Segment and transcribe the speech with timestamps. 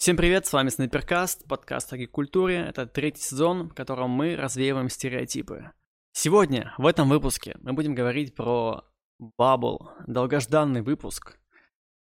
[0.00, 2.56] Всем привет, с вами Снайперкаст, подкаст о гик-культуре.
[2.56, 5.72] Это третий сезон, в котором мы развеиваем стереотипы.
[6.14, 8.86] Сегодня, в этом выпуске, мы будем говорить про
[9.38, 11.38] Bubble, долгожданный выпуск.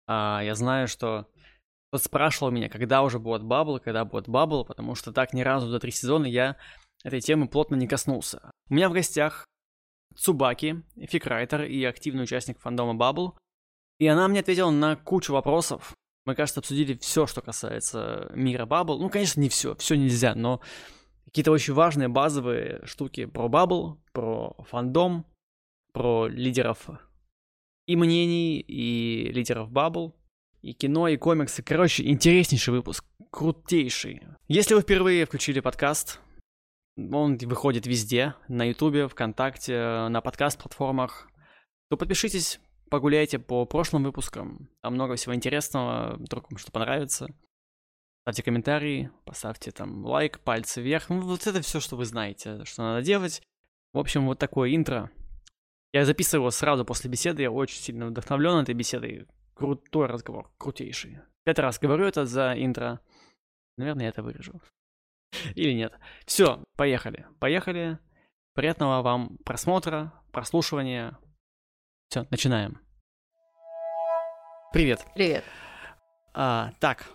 [0.07, 1.27] А, я знаю, что
[1.89, 5.67] кто спрашивал меня, когда уже будет Bubble, когда будет Bubble, потому что так ни разу
[5.67, 6.55] за три сезона я
[7.03, 8.49] этой темы плотно не коснулся.
[8.69, 9.45] У меня в гостях
[10.15, 13.33] Цубаки, фикрайтер и активный участник фандома Bubble.
[13.97, 15.97] И она мне ответила на кучу вопросов,
[16.29, 18.99] мы, кажется, обсудили все, что касается мира Bubble.
[18.99, 20.61] Ну, конечно, не все, все нельзя, но
[21.25, 25.25] какие-то очень важные базовые штуки про Bubble, про фандом,
[25.91, 26.87] про лидеров
[27.87, 30.13] и мнений, и лидеров Bubble,
[30.61, 31.63] и кино, и комиксы.
[31.63, 34.21] Короче, интереснейший выпуск, крутейший.
[34.47, 36.19] Если вы впервые включили подкаст,
[36.95, 41.27] он выходит везде, на Ютубе, ВКонтакте, на подкаст-платформах,
[41.89, 44.69] то подпишитесь, погуляйте по прошлым выпускам.
[44.81, 47.27] Там много всего интересного, вдруг вам что понравится.
[48.23, 51.09] Ставьте комментарии, поставьте там лайк, пальцы вверх.
[51.09, 53.41] Ну, вот это все, что вы знаете, что надо делать.
[53.93, 55.09] В общем, вот такое интро.
[55.93, 59.27] Я записываю его сразу после беседы, я очень сильно вдохновлен этой беседой.
[59.55, 61.19] Крутой разговор, крутейший.
[61.43, 62.99] Пятый раз говорю это за интро.
[63.77, 64.61] Наверное, я это вырежу.
[65.55, 65.93] Или нет.
[66.25, 67.25] Все, поехали.
[67.39, 67.97] Поехали.
[68.53, 71.17] Приятного вам просмотра, прослушивания.
[72.09, 72.81] Все, начинаем.
[74.71, 75.03] Привет.
[75.15, 75.43] Привет.
[76.35, 77.09] А, так,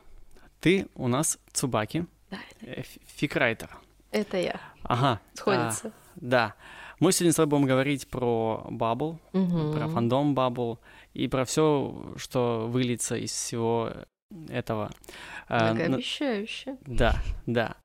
[0.59, 2.05] ты у нас Цубаки.
[2.29, 2.83] Да, это...
[3.07, 3.71] Фикрайтер.
[4.11, 4.61] Это я.
[4.83, 5.21] Ага.
[5.35, 5.89] Сходится.
[5.89, 6.55] А, да.
[6.99, 9.73] Мы сегодня с тобой будем говорить про Bubble, угу.
[9.73, 10.79] про фандом Bubble
[11.13, 13.93] и про все, что выльется из всего
[14.49, 14.91] этого.
[15.49, 16.73] Многообещающе.
[16.73, 17.77] А, да, да.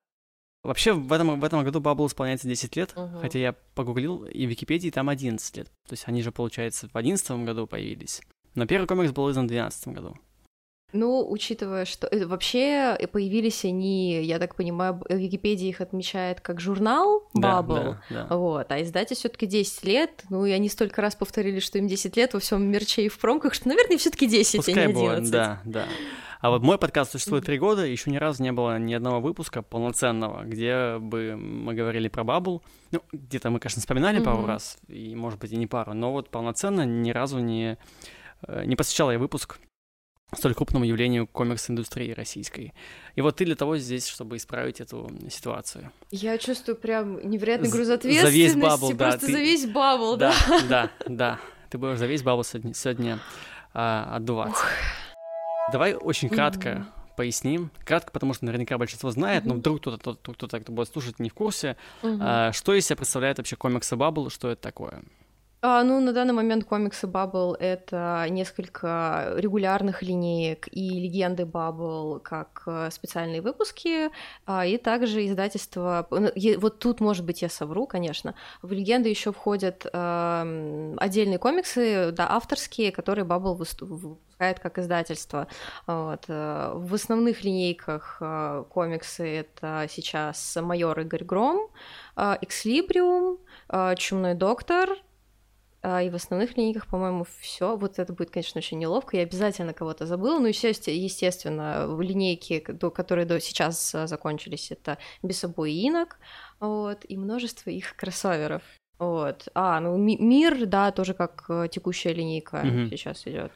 [0.63, 3.19] Вообще, в этом, в этом году Bubble исполняется 10 лет, Угу.
[3.19, 5.67] хотя я погуглил, и в Википедии там 11 лет.
[5.87, 8.23] То есть они же, получается, в 11 году появились.
[8.55, 10.17] Но первый комикс был издан в 2012 году.
[10.91, 16.59] Ну, учитывая, что э, вообще появились они, я так понимаю, в Википедии их отмечает как
[16.59, 17.95] журнал Да, Bubble.
[18.09, 18.35] да, да.
[18.37, 21.87] Вот, а издатель все таки 10 лет, ну и они столько раз повторили, что им
[21.87, 24.87] 10 лет во всем мерче и в промках, что, наверное, все таки 10, Пускай а
[24.87, 25.31] не было, 11.
[25.31, 25.85] да, да.
[26.41, 29.61] А вот мой подкаст существует три года, еще ни разу не было ни одного выпуска
[29.61, 32.63] полноценного, где бы мы говорили про Бабл.
[32.91, 34.47] Ну, где-то мы, конечно, вспоминали пару Мгм.
[34.47, 37.77] раз, и, может быть, и не пару, но вот полноценно ни разу не, э,
[38.47, 39.59] не посвящал я выпуск
[40.35, 42.73] столь крупному явлению комикс-индустрии российской.
[43.15, 45.91] И вот ты для того здесь, чтобы исправить эту ситуацию.
[46.11, 50.17] Я чувствую прям невероятный груз за весь ответственности, Bubble, да, просто ты- за весь Bubble,
[50.17, 50.33] да.
[50.49, 51.39] Да, да, да.
[51.69, 53.19] Ты будешь за весь Бабл сегодня, сегодня
[53.73, 54.63] а, отдуваться.
[55.71, 57.69] Давай очень кратко поясним.
[57.83, 61.29] Кратко, потому что наверняка большинство знает, но вдруг кто-то, кто-то, кто-то, кто будет слушать, не
[61.29, 61.75] в курсе.
[62.01, 65.03] А, что из себя представляет вообще комиксы Бабл, что это такое?
[65.61, 72.63] А, ну, на данный момент комиксы Bubble— это несколько регулярных линеек и легенды Bubble как
[72.65, 74.09] э, специальные выпуски,
[74.45, 76.07] а, и также издательство...
[76.11, 78.35] ну, Вот тут, может быть, я совру, конечно.
[78.61, 85.47] В легенды еще входят эм, отдельные комиксы, да, авторские, которые высту- выпускает как издательство.
[85.87, 86.23] Вот.
[86.29, 91.69] э, В основных линейках э, комиксы— это сейчас «Майор Игорь Гром»,
[92.15, 93.39] «Экслибриум»,
[93.97, 95.08] «Чумной доктор», а,
[95.81, 97.77] и в основных линейках, по-моему, все.
[97.77, 99.15] Вот это будет, конечно, очень неловко.
[99.17, 100.39] Я обязательно кого-то забыла.
[100.39, 106.17] Ну, естественно, естественно, в линейки, до- которые до сейчас а, закончились, это Бесобой и Инок,
[106.59, 108.61] вот, и множество их кроссоверов.
[108.97, 109.47] Вот.
[109.55, 112.89] А, ну, Ми- Мир, да, тоже как э, текущая линейка Мгм.
[112.89, 113.51] сейчас идет.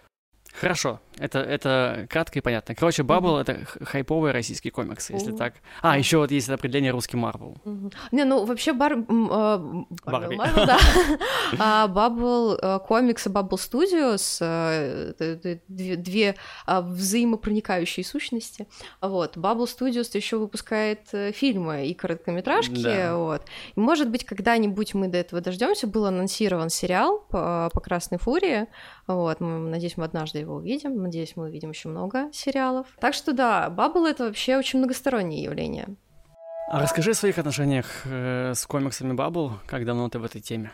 [0.60, 2.76] Хорошо, это, это кратко и понятно.
[2.76, 5.36] Короче, Бабл— это х- хайповые российские комиксы, если О.
[5.38, 5.56] так.
[5.82, 7.58] А, еще вот есть определение русский Марвел.
[8.12, 8.94] Не, ну вообще бар...
[9.10, 9.58] а,
[10.06, 10.36] Барби.
[10.36, 10.78] Марвел, да.
[11.60, 18.68] А, Bubble, э, комиксы Bubble Studios, э, это- это две, а, взаимопроникающие сущности.
[19.02, 19.38] Вот.
[19.38, 22.82] Bubble Studios еще выпускает э, фильмы и короткометражки.
[22.84, 23.18] Да.
[23.18, 23.42] Вот.
[23.76, 25.88] И, может быть, когда-нибудь мы до этого дождемся.
[25.88, 28.68] Был анонсирован сериал по, по Красной Фурии.
[29.08, 29.40] Вот.
[29.40, 31.02] Надеюсь, мы однажды его увидим.
[31.02, 32.88] Надеюсь, мы увидим еще много сериалов.
[33.00, 35.88] Так что да, Bubble это вообще очень многостороннее явление.
[36.70, 40.72] А расскажи о своих отношениях э, с комиксами Бабл, как давно ты в этой теме?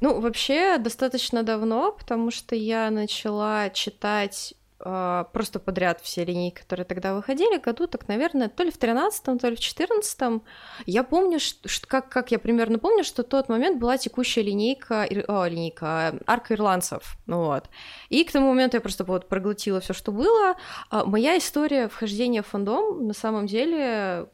[0.00, 6.84] Ну, вообще, достаточно давно, потому что я начала читать э, просто подряд все линейки, которые
[6.84, 10.42] тогда выходили, году, так, наверное, то ли в 13 то ли в 14
[10.86, 15.06] Я помню, что, как, как я примерно помню, что в тот момент была текущая линейка,
[15.28, 17.68] о, линейка, э, арка ирландцев, ну вот.
[18.08, 20.56] И к тому моменту я просто вот проглотила все, что было.
[20.90, 24.28] А моя история вхождения в фандом, на самом деле,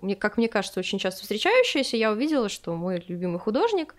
[0.00, 3.94] мне, как мне кажется, очень часто встречающаяся, я увидела, что мой любимый художник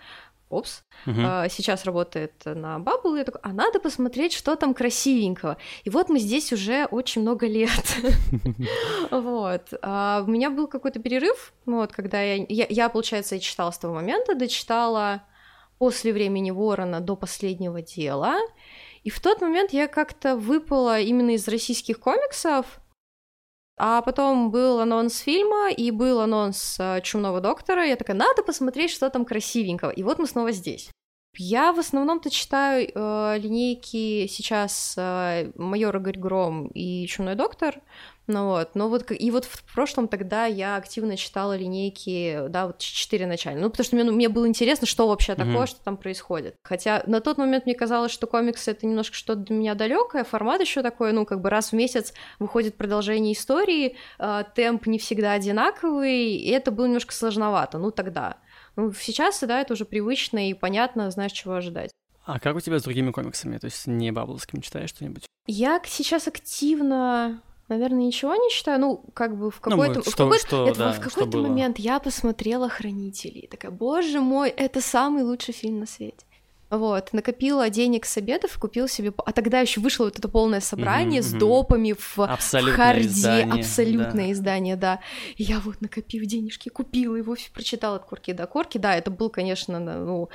[0.52, 1.50] опс, uh-huh.
[1.50, 5.58] сейчас работает на Bubble, и я такой, а надо посмотреть, что там красивенького.
[5.84, 7.72] И вот мы здесь уже очень много лет.
[9.10, 9.74] Вот.
[9.82, 14.36] А у меня был какой-то перерыв, вот, когда я, я, получается, читала с того момента,
[14.36, 15.24] дочитала
[15.78, 18.38] после времени Ворона до последнего дела,
[19.04, 22.81] и в тот момент я как-то выпала именно из российских комиксов,
[23.84, 28.92] а потом был анонс фильма, и был анонс э, «Чумного доктора», я такая, надо посмотреть,
[28.92, 29.90] что там красивенького.
[29.90, 30.92] И вот мы снова здесь.
[31.38, 37.82] Я в основном-то читаю э, линейки сейчас э, «Майор Игорь Гром» и «Чумной доктор»,
[38.28, 42.78] ну вот, но вот и вот в прошлом тогда я активно читала линейки, да, вот
[42.78, 43.64] четыре начальные.
[43.64, 45.68] Ну, потому что мне, ну, мне было интересно, что вообще такое, mm-hmm.
[45.68, 46.56] что там происходит.
[46.64, 50.62] Хотя на тот момент мне казалось, что комиксы это немножко что-то для меня далекое, формат
[50.62, 55.34] еще такой, ну, как бы раз в месяц выходит продолжение истории, э, темп не всегда
[55.34, 58.38] одинаковый, и это было немножко сложновато, ну, тогда.
[58.76, 61.92] Ну, сейчас, да, это уже привычно и понятно, знаешь, чего ожидать.
[62.26, 63.58] А как у тебя с другими комиксами?
[63.58, 65.26] То есть не бабловским читаешь что-нибудь?
[65.48, 67.42] Я сейчас активно
[67.72, 68.82] Наверное, ничего не считаю.
[68.82, 72.02] Ну, как бы в какой-то, ну, в какой-то, что, это, да, в какой-то момент я
[72.02, 73.48] посмотрела «Хранителей».
[73.48, 76.26] Такая, боже мой, это самый лучший фильм на свете.
[76.72, 79.12] Вот, накопила денег с обедов, купил себе...
[79.26, 83.08] А тогда еще вышло вот это полное собрание mm-hmm, с допами в, в харде.
[83.08, 84.32] Издание, абсолютное да.
[84.32, 85.00] издание, да.
[85.36, 88.78] И я вот, накопив денежки, купила его, прочитала от корки до корки.
[88.78, 90.30] Да, это был, конечно, ну,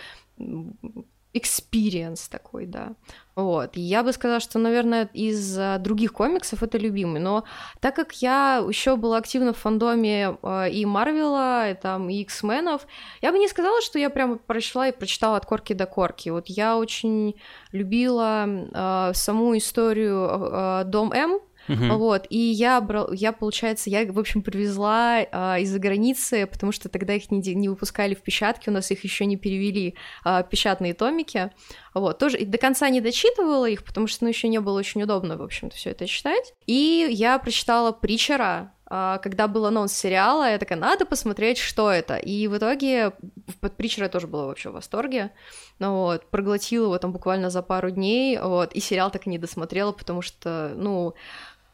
[1.37, 2.93] experience такой, да.
[3.35, 3.77] Вот.
[3.77, 7.21] Я бы сказала, что, наверное, из других комиксов это любимый.
[7.21, 7.45] Но
[7.81, 12.87] так как я еще была активна в фандоме э, и Марвела, и там, и X-менов,
[13.21, 16.31] я бы не сказала, что я прямо прочла и прочитала от корки до корки.
[16.31, 17.35] Вот я очень
[17.73, 21.97] любила э, саму историю э, Дом М, Uh-huh.
[21.97, 26.89] Вот, и я, брал, я, получается, я, в общем, привезла а, из-за границы, потому что
[26.89, 30.95] тогда их не, не выпускали в печатке, у нас их еще не перевели а, печатные
[30.95, 31.51] томики.
[31.95, 35.37] Вот, тоже до конца не дочитывала их, потому что, ну, еще не было очень удобно,
[35.37, 36.53] в общем-то, все это читать.
[36.67, 42.17] И я прочитала Притчера, а, когда был анонс сериала, я такая, надо посмотреть, что это.
[42.17, 43.13] И в итоге
[43.61, 45.33] под Притчера я тоже была вообще в восторге.
[45.81, 49.39] Ну вот, проглотила его там буквально за пару дней, вот, и сериал так и не
[49.39, 51.15] досмотрела, потому что, ну,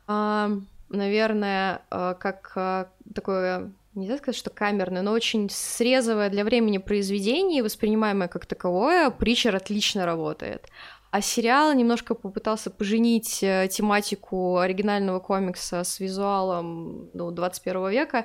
[0.07, 7.63] наверное, а, как а, такое нельзя сказать, что камерное, но очень срезовое для времени произведение,
[7.63, 10.69] воспринимаемое как таковое, Притчер отлично работает.
[11.11, 18.25] А сериал немножко попытался поженить э, тематику оригинального комикса с визуалом ну, 21 века.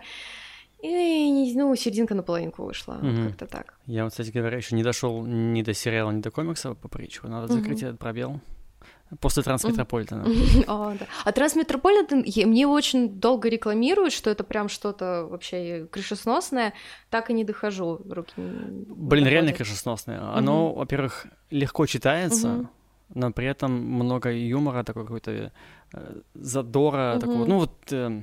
[0.82, 3.74] И, ну, серединка на половинку вышла, mm как-то так.
[3.88, 7.28] Я вот, кстати говоря, еще не дошел ни до сериала, ни до комикса по притчу.
[7.28, 8.40] Надо закрыть mm этот пробел.
[9.22, 10.26] После Трансметрополитена.
[10.68, 11.06] О, да.
[11.24, 16.74] А Трансметрополитен, мне очень долго рекламируют, что это прям что-то вообще крышесносное,
[17.10, 18.02] так и не дохожу.
[18.10, 20.20] Руки Блин, реально крышесносное.
[20.34, 22.70] Оно, во-первых, легко читается,
[23.14, 25.52] но при этом много юмора, такой какой-то
[25.94, 28.22] э, задора, такого, ну вот э,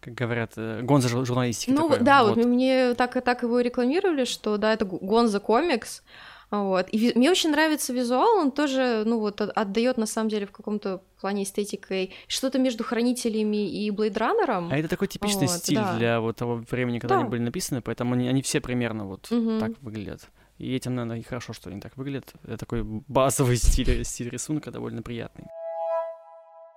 [0.00, 1.70] как говорят, э, гонза журналистики.
[1.70, 2.04] Ну такой.
[2.04, 2.36] да, вот.
[2.36, 6.02] вот мне так и так его рекламировали, что да, это гонза комикс,
[6.50, 6.86] вот.
[6.92, 11.02] И мне очень нравится визуал, он тоже, ну вот, отдает на самом деле в каком-то
[11.20, 14.70] плане эстетикой что-то между хранителями и Блейдранером.
[14.70, 15.96] А это такой типичный вот, стиль да.
[15.96, 17.20] для вот того времени, когда да.
[17.22, 19.58] они были написаны, поэтому они, они все примерно вот угу.
[19.58, 20.28] так выглядят.
[20.58, 22.32] И этим, наверное, и хорошо, что они так выглядят.
[22.44, 25.46] Это такой базовый стиль, стиль рисунка, довольно приятный.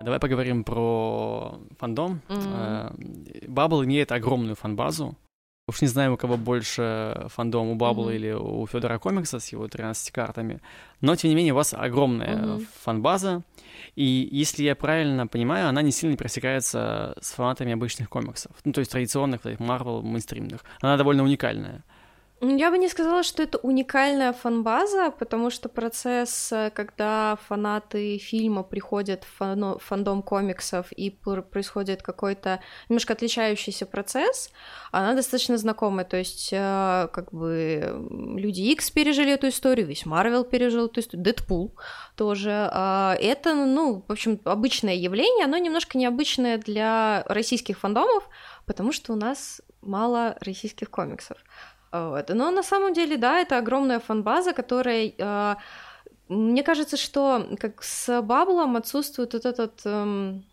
[0.00, 2.20] Давай поговорим про фандом.
[2.28, 3.48] Mm-hmm.
[3.48, 5.16] Bubble имеет огромную фанбазу.
[5.68, 8.16] Уж не знаю, у кого больше фандом, у Баббла mm-hmm.
[8.16, 10.60] или у Федора Комикса с его 13 картами.
[11.02, 12.66] Но, тем не менее, у вас огромная mm-hmm.
[12.80, 13.42] фанбаза.
[13.94, 18.52] И если я правильно понимаю, она не сильно пресекается с фанатами обычных комиксов.
[18.64, 20.64] Ну, то есть традиционных, Marvel, мейнстримных.
[20.80, 21.84] Она довольно уникальная.
[22.40, 28.62] Я бы не сказала, что это уникальная фанбаза, потому что процесс, э, когда фанаты фильма
[28.62, 34.52] приходят в фано- фандом комиксов и происходит какой-то немножко отличающийся процесс,
[34.92, 36.04] она достаточно знакомая.
[36.04, 41.24] То есть, э, как бы люди X пережили эту историю, весь Марвел пережил эту историю,
[41.24, 41.74] Дэдпул
[42.14, 42.68] тоже.
[42.72, 48.28] А это, ну, в общем, обычное явление, оно немножко необычное для российских фандомов,
[48.64, 51.38] потому что у нас мало российских комиксов.
[51.92, 52.28] Вот.
[52.28, 55.12] Но на самом деле, да, это огромная фанбаза, которая...
[55.18, 55.56] Э,
[56.28, 60.44] мне кажется, что как с Баблом отсутствует вот этот эм,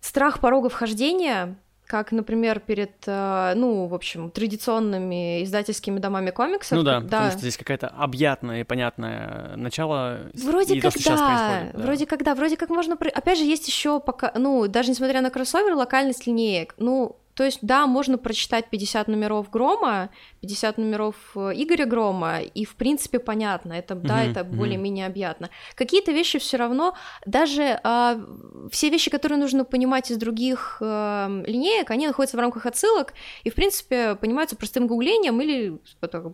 [0.00, 6.78] страх порога вхождения, как, например, перед, э, ну, в общем, традиционными издательскими домами комиксов.
[6.78, 7.04] Ну да, да.
[7.04, 10.30] потому что здесь какая-то объятная и понятное начало.
[10.32, 12.94] Вроде как то, да, да, вроде как да, вроде как можно...
[12.94, 16.74] Опять же, есть еще пока, ну, даже несмотря на кроссовер, локальность линеек.
[16.78, 20.10] Ну, то есть, да, можно прочитать 50 номеров Грома,
[20.40, 24.56] 50 номеров э, Игоря Грома, и, в принципе, понятно, это, mm-hmm, да, это mm-hmm.
[24.56, 25.48] более-менее объятно.
[25.74, 28.26] Какие-то вещи все равно, даже э,
[28.70, 33.50] все вещи, которые нужно понимать из других э, линеек, они находятся в рамках отсылок, и,
[33.50, 35.78] в принципе, понимаются простым гуглением, или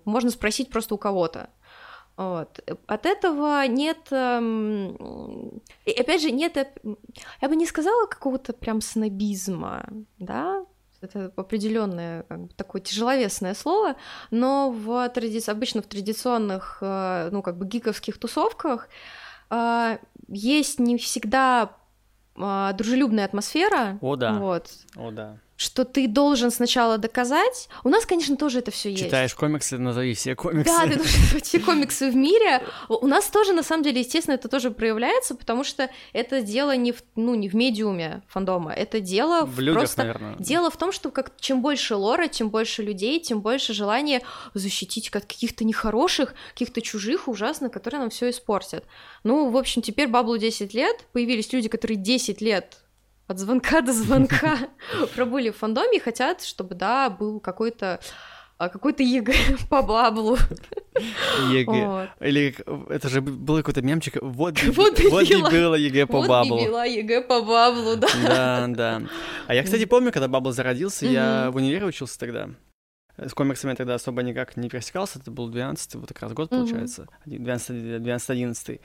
[0.04, 1.50] можно спросить просто у кого-то.
[2.16, 2.58] Вот.
[2.88, 6.56] От этого нет, эм, и опять же, нет,
[7.40, 9.88] я бы не сказала какого-то прям снобизма,
[10.18, 10.66] да,
[11.00, 13.96] это определенное как бы, такое тяжеловесное слово,
[14.30, 15.42] но в тради...
[15.48, 18.88] обычно в традиционных, э, ну, как бы гиковских тусовках
[19.50, 21.72] э, есть не всегда
[22.36, 23.98] э, дружелюбная атмосфера.
[24.00, 24.32] О, да.
[24.34, 24.70] Вот.
[24.96, 27.68] О, да что ты должен сначала доказать.
[27.82, 29.02] У нас, конечно, тоже это все есть.
[29.02, 30.72] Читаешь комиксы, назови все комиксы.
[30.72, 32.62] Да, ты должен назвать все комиксы в мире.
[32.88, 36.92] У нас тоже, на самом деле, естественно, это тоже проявляется, потому что это дело не
[36.92, 40.02] в, ну, не в медиуме фандома, это дело в, в людях, просто...
[40.02, 40.36] наверное.
[40.38, 44.22] Дело в том, что как чем больше лора, тем больше людей, тем больше желания
[44.54, 48.84] защитить как каких-то нехороших, каких-то чужих, ужасных, которые нам все испортят.
[49.24, 52.76] Ну, в общем, теперь Bubble у 10 лет, появились люди, которые 10 лет
[53.28, 54.58] от звонка до звонка
[55.14, 58.00] пробыли в фандоме и хотят, чтобы, да, был какой-то
[58.56, 59.34] а, какой-то ЕГЭ
[59.70, 60.36] по Bubble у.
[61.52, 61.86] ЕГЭ.
[61.86, 62.08] Вот.
[62.20, 62.56] Или
[62.88, 64.16] это же был какой-то мемчик.
[64.20, 66.58] Вот, вот, вот и было ЕГЭ по вот Bubble у.
[66.58, 68.08] Вот была ЕГЭ по Bubble у, да.
[68.24, 69.02] Да, да.
[69.46, 72.48] А я, кстати, помню, когда Bubble зародился, я в универе учился тогда.
[73.18, 76.50] С комиксами я тогда особо никак не пересекался, это был 12 вот как раз год,
[76.50, 78.80] получается, 12-11.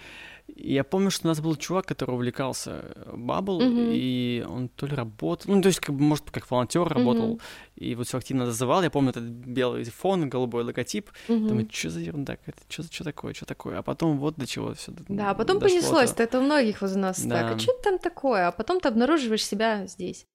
[0.48, 3.94] И я помню, что у нас был чувак, который увлекался Бабл, mm-hmm.
[3.94, 7.42] и он то ли работал, ну, то есть, как бы, может, как волонтер работал, mm-hmm.
[7.76, 8.82] и вот все активно зазывал.
[8.82, 11.12] Я помню этот белый фон, голубой логотип.
[11.28, 11.48] Mm-hmm.
[11.48, 13.78] Думаю, что за ерунда, это что, что такое, что такое?
[13.78, 17.24] А потом вот до чего все Да, а потом понеслось, это у многих из нас
[17.24, 17.42] да.
[17.42, 17.56] так.
[17.56, 18.48] А что там такое?
[18.48, 20.26] А потом ты обнаруживаешь себя здесь.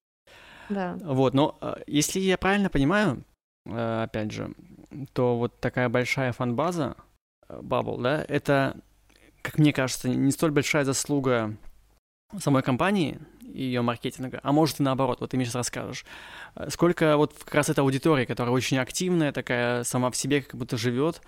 [0.69, 0.97] Да.
[1.03, 3.28] Вот, но э, если я правильно понимаю, э,
[3.75, 4.53] опять же,
[5.13, 6.97] то вот такая большая фан-база
[7.49, 8.77] Bubble, э, да, это
[9.43, 11.57] как мне кажется, не столь большая заслуга
[12.39, 16.05] самой компании и ее маркетинга, а может и наоборот, вот ты мне сейчас расскажешь.
[16.55, 20.57] Э, сколько вот как раз эта аудитория, которая очень активная, такая сама в себе как
[20.57, 21.23] будто живет,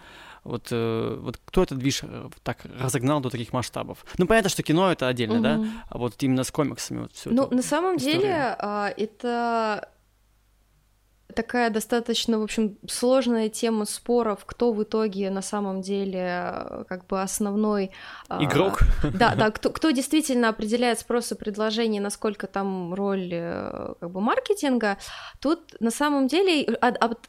[0.44, 4.04] вот, э, вот кто этот движ э, так разогнал до таких масштабов?
[4.18, 5.42] Ну, понятно, что кино это отдельно, угу.
[5.42, 5.64] да?
[5.88, 8.18] А вот именно с комиксами вот все Ну, на самом история.
[8.18, 9.88] деле, а, это
[11.30, 17.06] такая достаточно, в общем, сложная тема споров, кто в итоге на самом деле э, как
[17.06, 17.90] бы основной...
[18.28, 18.80] А, Игрок?
[19.02, 24.20] Да, да, кто, кто действительно определяет спрос и предложение, насколько там роль э, как бы
[24.20, 24.98] маркетинга.
[25.40, 26.64] Тут на самом деле,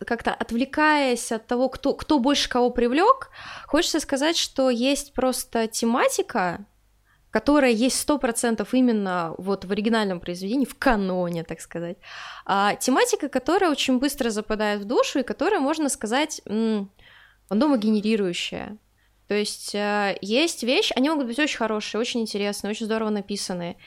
[0.05, 3.29] как-то отвлекаясь от того, кто, кто больше кого привлек,
[3.67, 6.65] хочется сказать, что есть просто тематика,
[7.31, 11.97] которая есть сто процентов именно вот в оригинальном произведении, в каноне, так сказать.
[12.45, 16.41] А, тематика, которая очень быстро западает в душу и которая, можно сказать,
[17.47, 18.77] фандомогенерирующая.
[19.27, 23.77] То есть э, есть вещи, они могут быть очень хорошие, очень интересные, очень здорово написанные,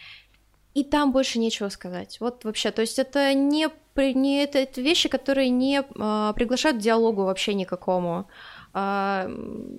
[0.72, 2.16] и там больше нечего сказать.
[2.18, 6.80] Вот вообще, то есть это не, не это, это вещи, которые не а, приглашают к
[6.80, 8.26] диалогу вообще никакому.
[8.72, 9.28] А,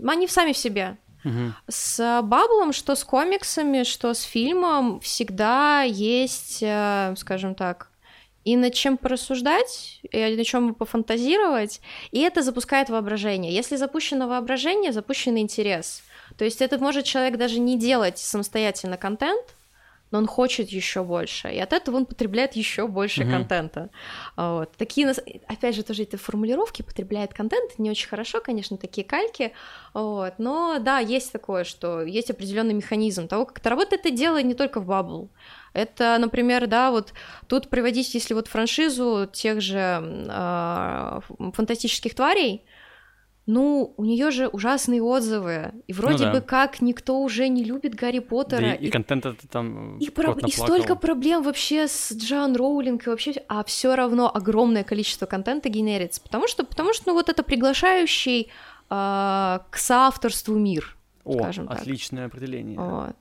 [0.07, 0.97] они сами в себе.
[1.67, 7.89] С Баблом, что с комиксами, что с фильмом, всегда есть, э, скажем так,
[8.43, 13.51] и над чем порассуждать, и над чем пофантазировать, и это запускает воображение.
[13.51, 16.03] Если запущено воображение, запущен интерес.
[16.37, 19.43] То есть это может человек даже не делать самостоятельно контент,
[20.15, 23.31] но он хочет еще больше, и от этого он потребляет еще больше mm-hmm.
[23.31, 23.89] контента.
[24.37, 24.71] Вот.
[24.77, 25.13] Такие,
[25.47, 29.51] опять же, тоже эти формулировки потребляет контент, не очень хорошо, конечно, такие кальки,
[29.93, 30.35] вот.
[30.37, 34.53] но да, есть такое, что есть определенный механизм того, как это работает, это дело не
[34.53, 35.27] только в Bubble.
[35.73, 37.11] Это, например, да, вот
[37.47, 41.19] тут приводить, если вот франшизу тех же э,
[41.53, 42.63] фантастических тварей,
[43.47, 46.39] ну, у нее же ужасные отзывы, и вроде ну, да.
[46.39, 48.61] бы как никто уже не любит Гарри Поттера.
[48.61, 50.33] Да и, и контент это там и, про...
[50.33, 55.69] и столько проблем вообще с Джоан Роулинг и вообще, а все равно огромное количество контента
[55.69, 58.49] генерится, потому что, потому что, ну, вот это приглашающий э,
[58.89, 61.81] к соавторству мир, О, скажем так.
[61.81, 62.79] отличное определение.
[62.79, 63.15] Вот.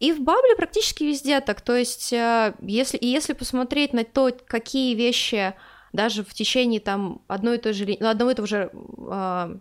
[0.00, 4.32] И в Бабле практически везде так, то есть э, если, и если посмотреть на то,
[4.46, 5.54] какие вещи
[5.92, 9.56] даже в течение там одной и той же, ну, одного и того же э,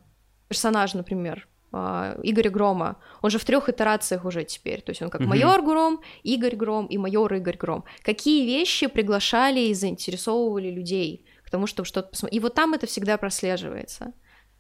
[0.47, 5.09] персонажа, например, э, Игоря Грома, он же в трех итерациях уже теперь, то есть он
[5.09, 5.27] как mm-hmm.
[5.27, 7.83] майор Гром, Игорь Гром и майор Игорь Гром.
[8.01, 12.37] Какие вещи приглашали и заинтересовывали людей к тому, чтобы что-то посмотреть.
[12.37, 14.13] И вот там это всегда прослеживается.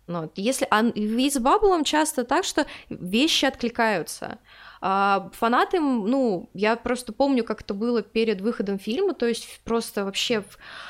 [0.09, 4.39] Ну, если, а ведь с Баблом часто так, что вещи откликаются.
[4.81, 10.05] А фанаты, ну, я просто помню, как это было перед выходом фильма, то есть просто
[10.05, 10.43] вообще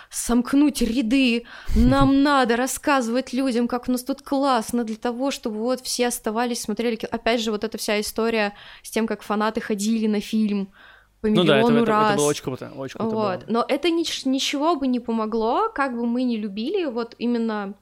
[0.09, 1.43] сомкнуть ряды,
[1.75, 6.61] нам надо рассказывать людям, как у нас тут классно, для того, чтобы вот все оставались,
[6.61, 6.97] смотрели.
[7.11, 10.71] Опять же, вот эта вся история с тем, как фанаты ходили на фильм,
[11.19, 12.03] по миллиону ну да, это, раз.
[12.03, 13.39] Это, это было очень круто, очень круто вот.
[13.39, 13.45] Было.
[13.49, 17.73] Но это ни, ничего бы не помогло, как бы мы не любили вот именно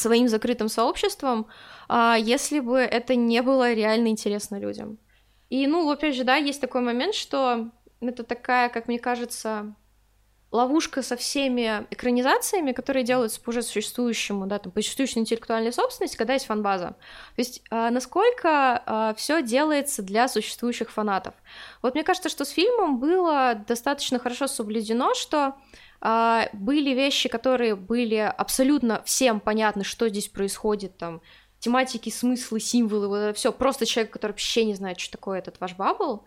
[0.00, 1.46] своим закрытым сообществом,
[1.88, 4.98] а, если бы это не было реально интересно людям.
[5.48, 9.74] И, ну, опять же, да, есть такой момент, что это такая, как мне кажется,
[10.52, 16.16] ловушка со всеми экранизациями, которые делаются по уже существующему, да, там, по существующей интеллектуальной собственности,
[16.16, 16.88] когда есть фанбаза.
[16.88, 21.34] То есть а, насколько а, все делается для существующих фанатов.
[21.82, 25.54] Вот мне кажется, что с фильмом было достаточно хорошо соблюдено, что
[26.00, 31.20] а, были вещи, которые были абсолютно всем понятны, что здесь происходит, там,
[31.60, 33.52] тематики, смыслы, символы, вот это все.
[33.52, 36.24] Просто человек, который вообще не знает, что такое этот ваш бабл.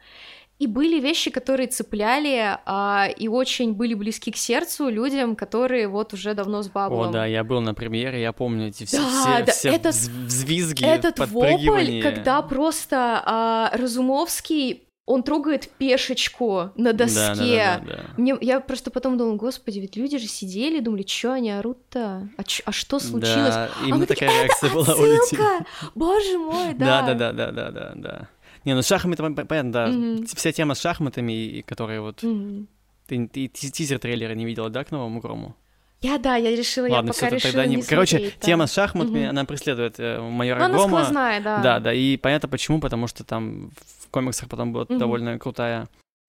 [0.64, 6.14] И были вещи, которые цепляли а, и очень были близки к сердцу людям, которые вот
[6.14, 7.10] уже давно с баблом.
[7.10, 9.94] О, да, я был на премьере, я помню эти все, да, все, да, все этот,
[9.94, 17.18] взвизги, Этот вопль, когда просто а, Разумовский он трогает пешечку на доске.
[17.18, 21.06] Да, да, да, да, Мне, я просто потом думала, господи, ведь люди же сидели, думали,
[21.06, 22.30] что они орут-то?
[22.38, 23.54] А, ч, а что случилось?
[23.54, 25.66] Да, а именно такая такие, реакция была у людей.
[25.94, 27.02] Боже мой, да.
[27.02, 28.30] Да, да, да, да, да, да.
[28.66, 29.88] Не, ну с шахматами, понятно, да.
[29.88, 30.36] Mm-hmm.
[30.36, 32.24] Вся тема с шахматами, которые вот...
[32.24, 32.68] Mm-hmm.
[33.08, 35.56] Ты, ты тизер трейлера не видела, да, к новому Грому?
[36.04, 37.76] Я, да, я решила, Ладно, я пока все, решила тогда не...
[37.78, 38.46] не Короче, смотреть, да.
[38.46, 39.30] тема с шахматами, угу.
[39.30, 40.84] она преследует э, майора Но Грома.
[40.84, 41.58] Она сквозная, да.
[41.62, 44.98] Да, да, и понятно почему, потому что там в комиксах потом была угу.
[44.98, 45.88] довольно крутая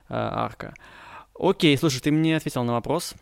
[0.08, 0.74] э, арка.
[1.36, 3.14] Окей, слушай, ты мне ответил на вопрос.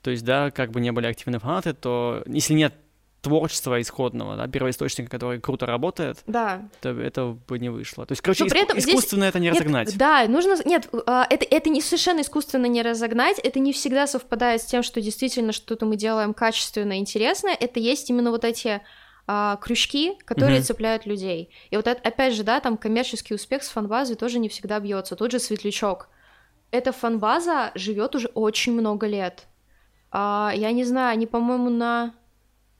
[0.00, 2.74] То есть, да, как бы не были активны фанаты, то если нет
[3.22, 6.68] творчества исходного, да, первоисточника, который круто работает, да.
[6.80, 8.04] то это бы не вышло.
[8.04, 8.56] То есть, короче, иск...
[8.56, 9.30] этом искусственно здесь...
[9.30, 9.96] это не нет, разогнать.
[9.96, 10.56] Да, нужно...
[10.64, 14.82] Нет, а, это, это не совершенно искусственно не разогнать, это не всегда совпадает с тем,
[14.82, 18.82] что действительно что-то мы делаем качественно и интересно, это есть именно вот эти
[19.28, 20.64] а, крючки, которые uh-huh.
[20.64, 21.50] цепляют людей.
[21.70, 25.14] И вот это, опять же, да, там коммерческий успех с фанбазой тоже не всегда бьется.
[25.14, 26.08] Тот же светлячок.
[26.72, 29.46] Эта фанбаза живет уже очень много лет.
[30.10, 32.14] А, я не знаю, они, по-моему, на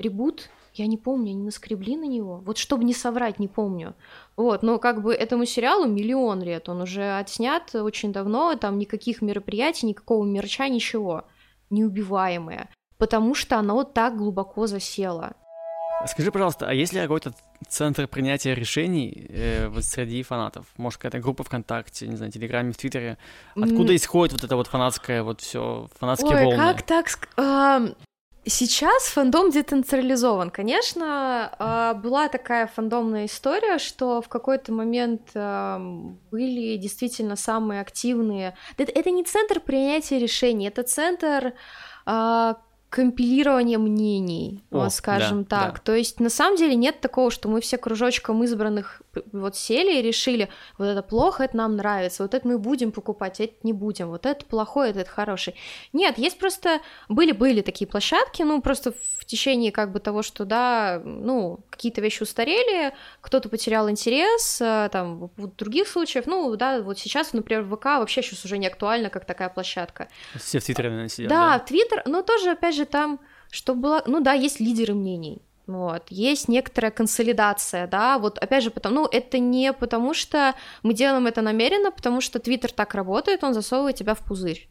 [0.02, 2.42] ребут, я не помню, они наскребли на него.
[2.44, 3.94] Вот чтобы не соврать, не помню.
[4.36, 9.22] Вот, но как бы этому сериалу миллион лет, он уже отснят очень давно, там никаких
[9.22, 11.24] мероприятий, никакого мерча, ничего.
[11.70, 12.68] Неубиваемое.
[12.98, 15.34] Потому что оно так глубоко засело.
[16.06, 17.32] Скажи, пожалуйста, а есть ли какой-то
[17.68, 20.66] центр принятия решений э, вот среди фанатов?
[20.76, 23.18] Может, какая-то группа ВКонтакте, не знаю, Телеграме, в Твиттере?
[23.54, 23.96] Откуда mm.
[23.96, 26.56] исходит вот это вот фанатское, вот все фанатские Ой, волны?
[26.56, 27.06] как так?
[27.36, 27.94] Э,
[28.44, 30.50] Сейчас фандом децентрализован.
[30.50, 38.56] Конечно, а, была такая фандомная история, что в какой-то момент были действительно самые активные.
[38.76, 41.54] Это не центр принятия решений, это центр
[42.04, 42.56] а,
[42.92, 45.74] компилирование мнений, О, скажем да, так.
[45.76, 45.80] Да.
[45.82, 49.00] То есть на самом деле нет такого, что мы все кружочком избранных
[49.32, 53.40] вот сели и решили, вот это плохо, это нам нравится, вот это мы будем покупать,
[53.40, 55.54] это не будем, вот это плохое, это хороший.
[55.94, 61.00] Нет, есть просто были-были такие площадки, ну просто в течение как бы того, что да,
[61.02, 66.98] ну какие-то вещи устарели, кто-то потерял интерес, э, там в других случаях, ну да, вот
[66.98, 70.08] сейчас, например, ВК вообще сейчас уже не актуально как такая площадка.
[70.36, 71.30] Все в Твиттере, сидят.
[71.30, 71.58] Да, да?
[71.58, 76.04] Твиттер, но тоже опять же же там, что было, ну да, есть лидеры мнений, вот,
[76.10, 81.26] есть некоторая консолидация, да, вот опять же, потому, ну, это не потому, что мы делаем
[81.26, 84.68] это намеренно, потому что Твиттер так работает, он засовывает тебя в пузырь,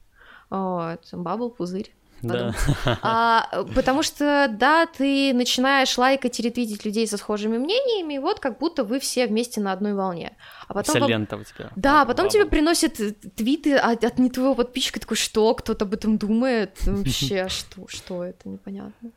[0.49, 1.93] вот, бабл пузырь.
[2.21, 2.53] Да.
[3.01, 8.39] А, потому что, да, ты начинаешь лайкать и ретвитить людей со схожими мнениями, и вот
[8.39, 10.35] как будто вы все вместе на одной волне.
[10.67, 10.95] А потом...
[10.95, 11.71] Вся лента у тебя.
[11.75, 12.95] Да, потом тебе приносят
[13.35, 16.77] твиты от, от не твоего подписчика, такой, что, кто-то об этом думает?
[16.85, 19.11] Вообще, что, что это, непонятно.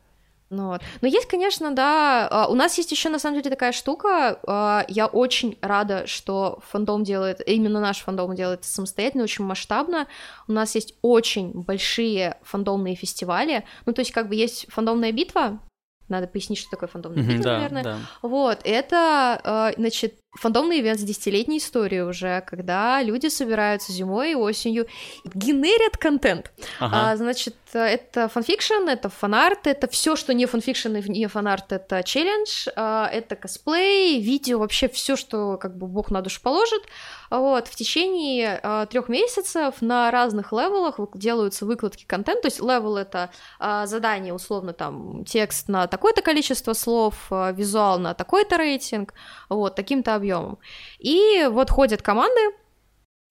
[0.51, 0.81] Ну, вот.
[1.01, 4.39] Но есть, конечно, да, а, у нас есть еще на самом деле такая штука.
[4.45, 10.07] А, я очень рада, что фандом делает, именно наш фандом делает самостоятельно, очень масштабно.
[10.47, 13.65] У нас есть очень большие фандомные фестивали.
[13.87, 15.59] Ну, то есть, как бы есть фандомная битва,
[16.07, 17.83] надо пояснить, что такое фандомная битва, да, наверное.
[17.83, 17.97] Да.
[18.21, 24.35] Вот, это, а, значит, фандомный event с десятилетней историей уже, когда люди собираются зимой и
[24.35, 24.87] осенью,
[25.23, 26.51] генерят контент.
[26.79, 27.11] Ага.
[27.11, 32.03] А, значит, это фанфикшн, это фанарт, это все, что не фанфикшн и не фанарт, это
[32.03, 36.83] челлендж, а, это косплей, видео, вообще все, что как бы бог на душу положит.
[37.31, 42.59] Вот, в течение а, трех месяцев на разных level ах делаются выкладки контента, то есть
[42.59, 48.57] level это а, задание, условно, там, текст на такое-то количество слов, э, визуал на такой-то
[48.57, 49.13] рейтинг,
[49.49, 50.57] вот, таким-то объемом.
[50.99, 52.41] И вот ходят команды,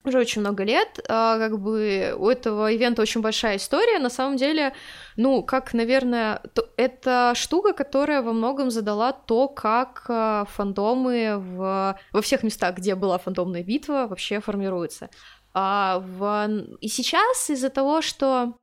[0.05, 4.11] уже очень много лет, а, как бы у этого event а очень большая история, на
[4.11, 4.73] самом деле,
[5.17, 11.99] ну, как, наверное, то, это штука, которая во многом задала то, как а, фандомы в,
[12.13, 15.09] во всех местах, где была фандомная битва, вообще формируются.
[15.55, 16.49] А в...
[16.81, 18.55] И сейчас из-за того, что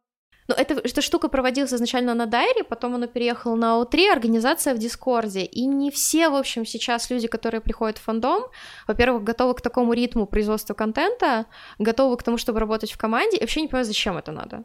[0.52, 4.78] ну, это, эта штука проводилась изначально на дайри, потом она переехала на AO3, организация в
[4.78, 8.44] Discord е, и не все, в общем, сейчас люди, которые приходят в фандом,
[8.88, 11.46] во-первых, готовы к такому ритму производства контента,
[11.80, 14.64] готовы к тому, чтобы работать в команде, и вообще не понимают, зачем это надо.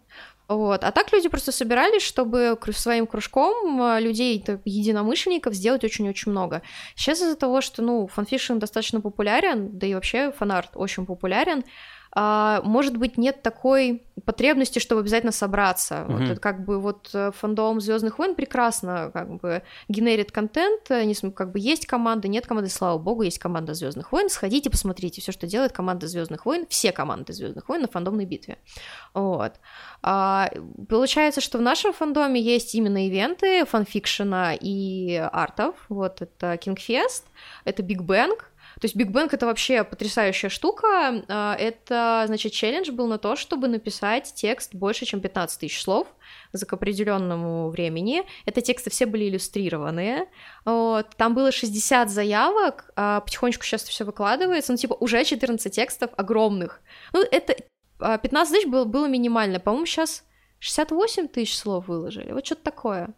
[0.49, 0.85] Вот.
[0.85, 6.63] А так люди просто собирались, чтобы своим кружком э, людей, единомышленников сделать очень-очень много.
[6.95, 11.65] Сейчас из-за того, что, ну, фанфикшн достаточно популярен, да и вообще фанарт очень популярен,
[12.17, 15.95] может быть, нет такой потребности, чтобы обязательно собраться.
[15.95, 16.13] Mm-hmm.
[16.13, 20.89] Вот это как бы вот э, фандом Звездных войн прекрасно как бы генерит контент,
[21.35, 24.31] как бы есть команда, нет команды, слава богу, есть команда Звездных войн.
[24.31, 28.57] Сходите, посмотрите все, что делает команда Звездных войн, все команды Звездных войн на фандомной битве.
[29.13, 29.53] Вот.
[30.03, 30.51] А,
[30.89, 35.75] получается, что в нашем фандоме есть именно ивенты фанфикшена и артов.
[35.91, 37.25] Вот это King Fest,
[37.65, 38.39] это Big Bang,
[38.81, 41.25] то есть Big Bang это вообще потрясающая штука.
[41.29, 46.07] А, это, значит, челлендж был на то, чтобы написать текст больше, чем 15 тысяч слов
[46.53, 48.25] за к определенному времени.
[48.45, 50.27] Это тексты все были иллюстрированные.
[50.67, 51.17] Вот.
[51.17, 54.73] Там было 60 заявок, а потихонечку сейчас все выкладывается.
[54.73, 56.83] Ну, типа, уже 14 текстов огромных.
[57.15, 57.57] Ну, это
[57.99, 59.59] 15 а, тысяч было, было минимально.
[59.59, 60.25] По-моему, сейчас
[60.59, 62.33] 68 тысяч слов выложили.
[62.33, 63.15] Вот что-то такое.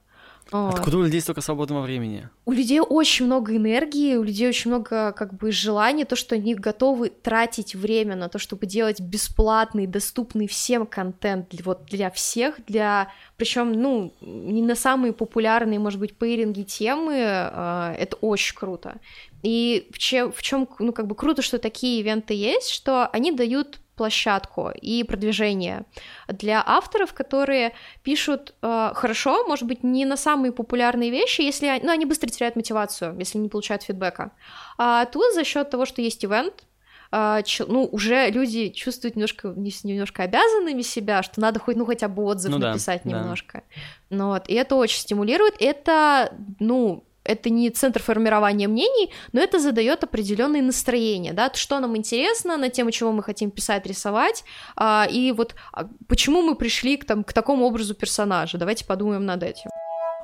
[0.50, 2.28] Откуда у людей столько свободного времени?
[2.46, 6.54] У людей очень много энергии, у людей очень много как бы желания, то, что они
[6.54, 12.56] готовы тратить время на то, чтобы делать бесплатный, доступный всем контент для, вот для всех,
[12.66, 18.96] для причем, ну, не на самые популярные, может быть, пейринги темы, э, это очень круто.
[19.42, 23.32] И в чем, в чем, ну, как бы круто, что такие ивенты есть, что они
[23.32, 25.84] дают площадку и продвижение
[26.28, 31.90] для авторов, которые пишут э, хорошо, может быть, не на самые популярные вещи, если ну,
[31.90, 34.30] они быстро теряют мотивацию, если не получают фидбэка.
[34.78, 36.64] А тут за счет того, что есть ивент,
[37.10, 42.22] Uh, ну, уже люди чувствуют немножко, немножко обязанными себя, что надо хоть, ну, хотя бы
[42.22, 43.62] отзыв ну, написать да, немножко.
[44.10, 44.16] Да.
[44.16, 45.54] Ну, вот, и это очень стимулирует.
[45.58, 51.96] Это, ну, это не центр формирования мнений, но это задает определенные настроения, да, что нам
[51.96, 54.44] интересно, на тему чего мы хотим писать, рисовать,
[54.76, 59.26] а, и вот а, почему мы пришли к, там, к такому образу персонажа, давайте подумаем
[59.26, 59.70] над этим.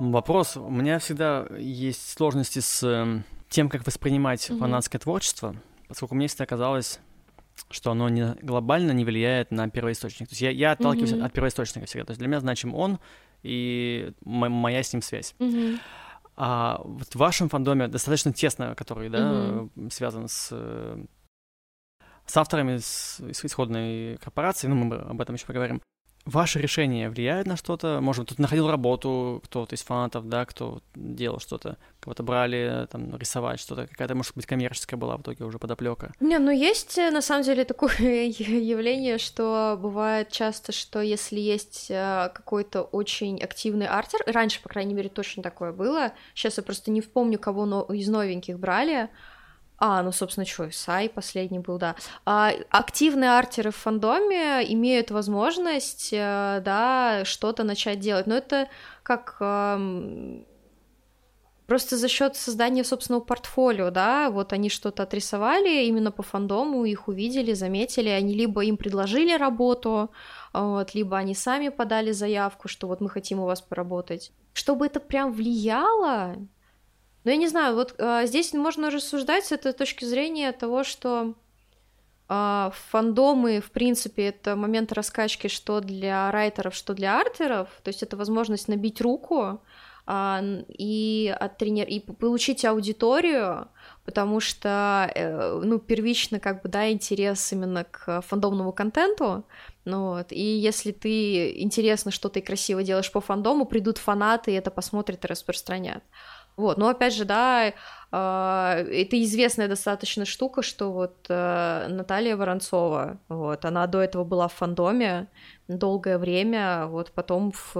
[0.01, 4.59] Вопрос, у меня всегда есть сложности с эм, тем, как воспринимать mm-hmm.
[4.59, 5.55] фанатское творчество,
[5.87, 6.99] поскольку мне всегда казалось,
[7.71, 10.29] что оно не, глобально не влияет на первоисточник.
[10.29, 11.25] То есть я, я отталкиваюсь mm-hmm.
[11.25, 12.07] от первоисточника всегда.
[12.07, 12.99] То есть для меня значим он
[13.45, 15.37] и моя с ним связь.
[15.39, 15.79] Mm-hmm.
[16.37, 19.91] А вот в вашем фандоме достаточно тесно, который, да, mm-hmm.
[19.91, 20.53] связан с
[22.27, 25.81] с авторами, с, исходной корпорацией, ну, мы об этом еще поговорим.
[26.25, 28.01] Ваше решение влияет на что-то?
[28.01, 33.17] Может быть, тут находил работу кто-то из фанатов, да, кто делал что-то, кого-то брали, там,
[33.17, 36.13] рисовать что-то, какая-то, может быть, коммерческая была в итоге уже подоплека.
[36.21, 42.31] Не, ну есть на самом деле такое явление, что бывает часто, что если есть э,
[42.35, 47.03] какой-то очень активный артер, раньше, по крайней мере, точно такое было, сейчас я просто не
[47.03, 49.11] вспомню, кого из новеньких брали,
[49.77, 51.97] а, ну, собственно, что, Сай последний был, да.
[52.25, 58.69] А, активные артеры в фандоме имеют возможность, э, да, что-то начать делать, но это
[59.03, 60.47] как эм,
[61.67, 67.09] просто за счет создания собственного портфолио, да, вот они что-то отрисовали именно по фандому, их
[67.09, 70.11] увидели, заметили, они либо им предложили работу,
[70.53, 74.33] вот, либо они сами подали заявку, что вот мы хотим у вас поработать.
[74.53, 76.37] Чтобы это прям влияло,
[77.25, 81.35] но я не знаю, вот а, здесь можно рассуждать с этой точки зрения того, что
[82.29, 88.03] а, фандомы, в принципе, это момент раскачки что для райтеров, что для артеров, то есть
[88.03, 89.61] это возможность набить руку
[90.07, 91.87] а, и, оттренир...
[91.87, 93.69] и получить аудиторию,
[94.05, 99.45] потому что, э, ну, первично, как бы, да, интерес именно к фандомному контенту,
[99.87, 104.55] ну вот, и если ты интересно, что ты красиво делаешь по фандому, придут фанаты, и
[104.55, 106.03] это посмотрят и распространят.
[106.57, 107.73] Вот, но опять же, да,
[108.17, 114.47] а, это известная достаточно штука, что вот э, Наталья Воронцова, вот, она до этого была
[114.47, 115.27] в фандоме
[115.67, 117.75] долгое время, вот потом в,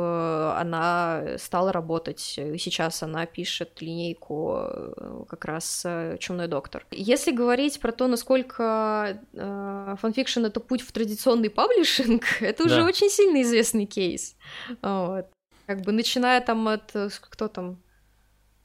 [0.59, 5.87] она стала работать, и сейчас она пишет линейку э, как раз
[6.19, 6.85] «Чумной доктор».
[6.91, 12.87] Если говорить про то, насколько э, фанфикшн— это путь в традиционный publishing, это уже да.
[12.87, 14.35] очень сильно известный кейс,
[14.83, 15.27] вот.
[15.67, 16.93] Как бы начиная там от...
[17.31, 17.79] Кто там?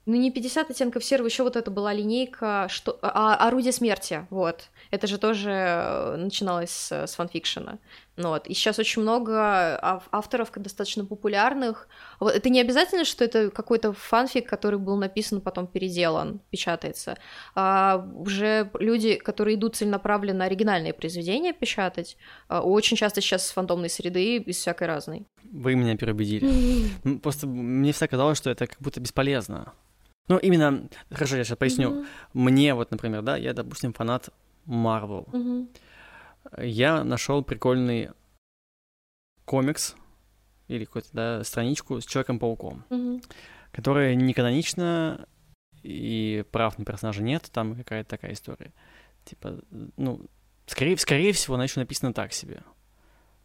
[0.09, 4.69] Ну не 50 оттенков серого, еще вот это была линейка, что а, орудие смерти, вот.
[4.89, 7.77] Это же тоже э, начиналось с, с фанфикшена.
[8.17, 8.47] Ну, вот.
[8.47, 9.79] И сейчас очень много
[10.11, 11.87] авторов достаточно популярных.
[12.19, 12.35] Вот.
[12.35, 17.17] Это не обязательно, что это какой-то фанфик, который был написан, потом переделан, печатается.
[17.55, 22.17] А уже люди, которые идут целенаправленно оригинальные произведения печатать,
[22.47, 25.25] а, очень часто сейчас с фантомной среды из всякой разной.
[25.43, 26.49] Вы меня переубедили.
[27.21, 29.71] Просто мне всегда казалось, что это как будто бесполезно.
[30.29, 31.89] Ну, именно, хорошо, я сейчас поясню.
[31.89, 32.05] Mm-hmm.
[32.33, 34.29] Мне вот, например, да, я, допустим, фанат
[34.67, 35.25] Marvel.
[35.31, 36.65] Mm-hmm.
[36.65, 38.11] Я нашел прикольный
[39.45, 39.95] комикс
[40.67, 43.23] или какую-то да, страничку с Человеком-пауком, mm-hmm.
[43.71, 45.27] которая не канонична,
[45.81, 48.71] и прав на персонажа нет, там какая-то такая история.
[49.25, 49.59] Типа,
[49.97, 50.27] ну,
[50.67, 52.61] скорее, скорее всего, она еще написана так себе.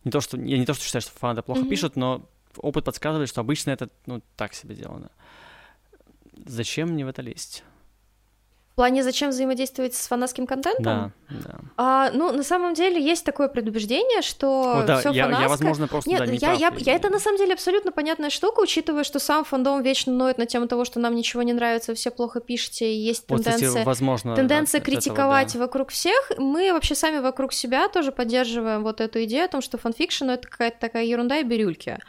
[0.04, 1.68] Не то, что, я не то, что считаю, что фанаты плохо mm-hmm.
[1.68, 5.10] пишут, но опыт подсказывает, что обычно это, ну, так себе сделано.
[6.44, 7.64] Зачем мне в это лезть?
[8.74, 10.82] В плане, зачем взаимодействовать с фанатским контентом?
[10.82, 11.58] Да, да.
[11.76, 15.44] А, ну, на самом деле, есть такое предубеждение, что О, да, все я, фанатское...
[15.44, 17.52] я, возможно, просто Нет, да, не я, прав, я, я, я это на самом деле
[17.52, 21.44] абсолютно понятная штука, учитывая, что сам фандом вечно ноет на тему того, что нам ничего
[21.44, 25.60] не нравится, все плохо пишете, и есть вот, тенденция, кстати, возможно, тенденция от критиковать этого,
[25.60, 25.66] да.
[25.66, 26.32] вокруг всех.
[26.38, 30.48] Мы вообще сами вокруг себя тоже поддерживаем вот эту идею о том, что фанфикшн— это
[30.48, 32.00] какая-то такая ерунда и бирюльки.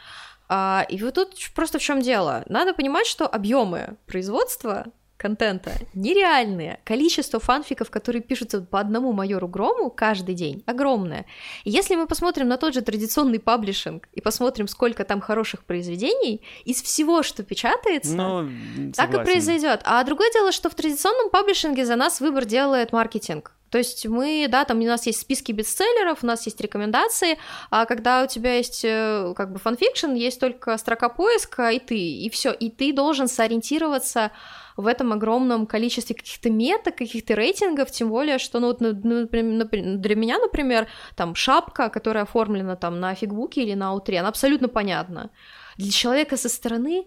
[0.48, 2.44] А, и вот тут просто в чем дело.
[2.48, 6.80] Надо понимать, что объемы производства контента нереальные.
[6.84, 11.26] Количество фанфиков, которые пишутся по одному майору Грому каждый день, огромное.
[11.64, 16.42] И если мы посмотрим на тот же традиционный паблишинг и посмотрим, сколько там хороших произведений,
[16.64, 18.48] из всего, что печатается, ну,
[18.94, 19.80] так и произойдет.
[19.84, 23.52] А другое дело, что в традиционном паблишинге за нас выбор делает маркетинг.
[23.70, 27.38] То есть мы, да, там у нас есть списки бестселлеров, у нас есть рекомендации,
[27.70, 31.98] а когда у тебя есть э, как бы фанфикшн, есть только строка поиска и ты,
[31.98, 34.30] и все, и ты должен сориентироваться
[34.76, 40.16] в этом огромном количестве каких-то меток, каких-то рейтингов, тем более, что, ну, вот, ну, для
[40.16, 45.30] меня, например, там шапка, которая оформлена там на фикбуке или на AO3, она абсолютно понятна.
[45.76, 47.06] Для человека со стороны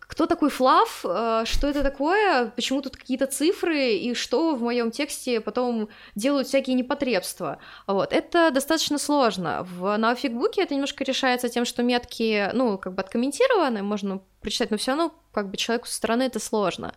[0.00, 4.90] кто такой fluff, э, что это такое, почему тут какие-то цифры, и что в моем
[4.90, 7.58] тексте потом делают всякие непотребства.
[7.86, 8.12] Вот.
[8.12, 9.64] Это достаточно сложно.
[9.64, 14.70] В, на фигбуке это немножко решается тем, что метки, ну, как бы откомментированы, можно прочитать,
[14.70, 16.94] но все равно как бы человеку со стороны это сложно.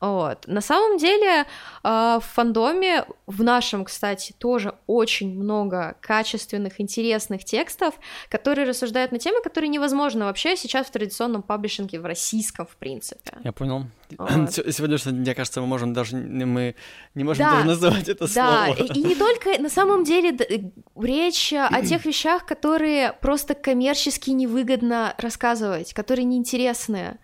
[0.00, 0.46] Вот.
[0.46, 1.46] На самом деле
[1.82, 7.94] а, в фандоме, в нашем, кстати, тоже очень много качественных, интересных текстов,
[8.28, 13.32] которые рассуждают на темы, которые невозможно вообще сейчас в традиционном паблишинге, в российском, в принципе.
[13.42, 13.86] Я понял.
[14.18, 14.52] Вот.
[14.70, 16.76] Сегодня, мне кажется, мы можем даже, мы
[17.14, 18.66] не можем да, даже называть это да.
[18.66, 18.88] слово.
[18.92, 20.36] И не только, на самом деле,
[20.94, 27.18] речь о тех вещах, которые просто коммерчески невыгодно рассказывать, которые неинтересные.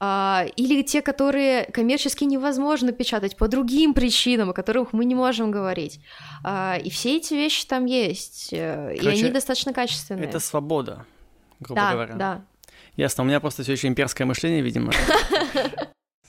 [0.00, 5.50] А, или те, которые коммерчески невозможно печатать по другим причинам, о которых мы не можем
[5.50, 6.00] говорить.
[6.42, 10.28] А, и все эти вещи там есть, э, Короче, и они достаточно качественные.
[10.28, 11.06] Это свобода,
[11.60, 12.14] грубо да, говоря.
[12.14, 12.44] Да.
[12.96, 14.92] Ясно, у меня просто все еще имперское мышление, видимо.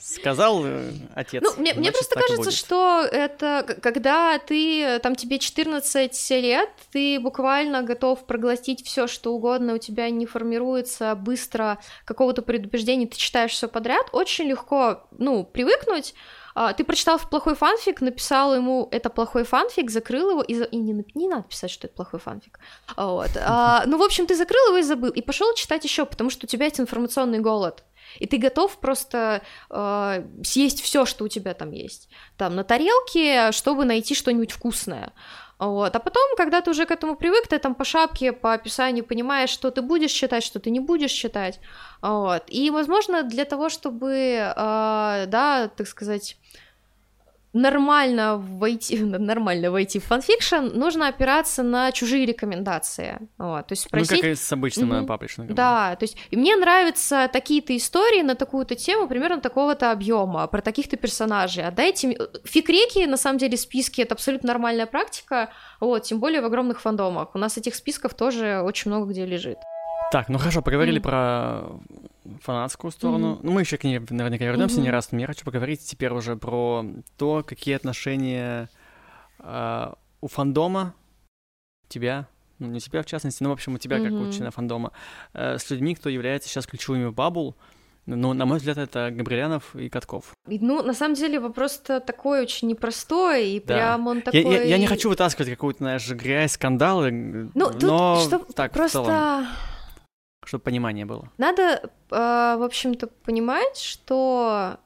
[0.06, 1.42] Сказал э, отец.
[1.42, 7.82] Ну, мне, мне просто кажется, что это когда ты, там тебе 14 лет, ты буквально
[7.82, 13.66] готов проглотить все, что угодно, у тебя не формируется быстро какого-то предубеждения, ты читаешь все
[13.66, 16.14] подряд, очень легко, ну, привыкнуть.
[16.54, 20.64] А, ты прочитал плохой фанфик, написал ему это плохой фанфик, закрыл его и, за...
[20.64, 22.60] и не, не надо писать, что это плохой фанфик.
[22.96, 23.30] Вот.
[23.36, 26.46] А, ну, в общем, ты закрыл его и забыл, и пошел читать еще, потому что
[26.46, 27.82] у тебя есть информационный голод
[28.18, 33.52] и ты готов просто э, съесть все, что у тебя там есть, там на тарелке,
[33.52, 35.12] чтобы найти что-нибудь вкусное.
[35.58, 35.96] Вот.
[35.96, 39.50] А потом, когда ты уже к этому привык, ты там по шапке, по описанию понимаешь,
[39.50, 41.60] что ты будешь читать, что ты не будешь читать.
[42.02, 42.44] Вот.
[42.48, 46.36] И, возможно, для того, чтобы, э, да, так сказать,
[47.56, 53.18] нормально войти, нормально войти в фанфикшн, нужно опираться на чужие рекомендации.
[53.38, 54.10] Вот, то есть спросить...
[54.10, 55.06] Ну, как и с обычным mm-hmm.
[55.06, 55.54] паблишингом.
[55.54, 60.96] Да, то есть мне нравятся такие-то истории на такую-то тему, примерно такого-то объема, про таких-то
[60.96, 61.64] персонажей.
[61.64, 62.16] А дайте...
[62.44, 67.34] Фикреки, на самом деле, списки— это абсолютно нормальная практика, вот, тем более в огромных фандомах.
[67.34, 69.58] У нас этих списков тоже очень много где лежит.
[70.12, 71.02] Так, ну хорошо, поговорили mm.
[71.02, 71.62] про
[72.40, 73.34] фанатскую сторону.
[73.34, 73.40] Mm-hmm.
[73.42, 74.82] Ну, мы еще к ней наверняка вернемся mm-hmm.
[74.82, 76.84] не раз, но я хочу поговорить теперь уже про
[77.16, 78.68] то, какие отношения
[79.38, 80.94] э, у фандома
[81.88, 84.20] тебя, ну, не тебя в частности, но, в общем, у тебя mm-hmm.
[84.20, 84.92] как у члена фандома,
[85.34, 87.56] э, с людьми, кто является сейчас ключевыми в Бабул.
[88.06, 90.32] Ну, на мой взгляд, это Габрилянов и Катков.
[90.46, 93.74] Ну, на самом деле, вопрос-то такой очень непростой, и да.
[93.74, 94.42] прям он такой...
[94.42, 98.72] Я, я, я не хочу вытаскивать какую-то, знаешь, грязь, скандалы, ну, тут, но что так,
[98.72, 99.02] просто...
[99.02, 99.46] в целом
[100.46, 101.30] чтобы понимание было.
[101.38, 104.78] Надо, э, в общем-то, понимать, что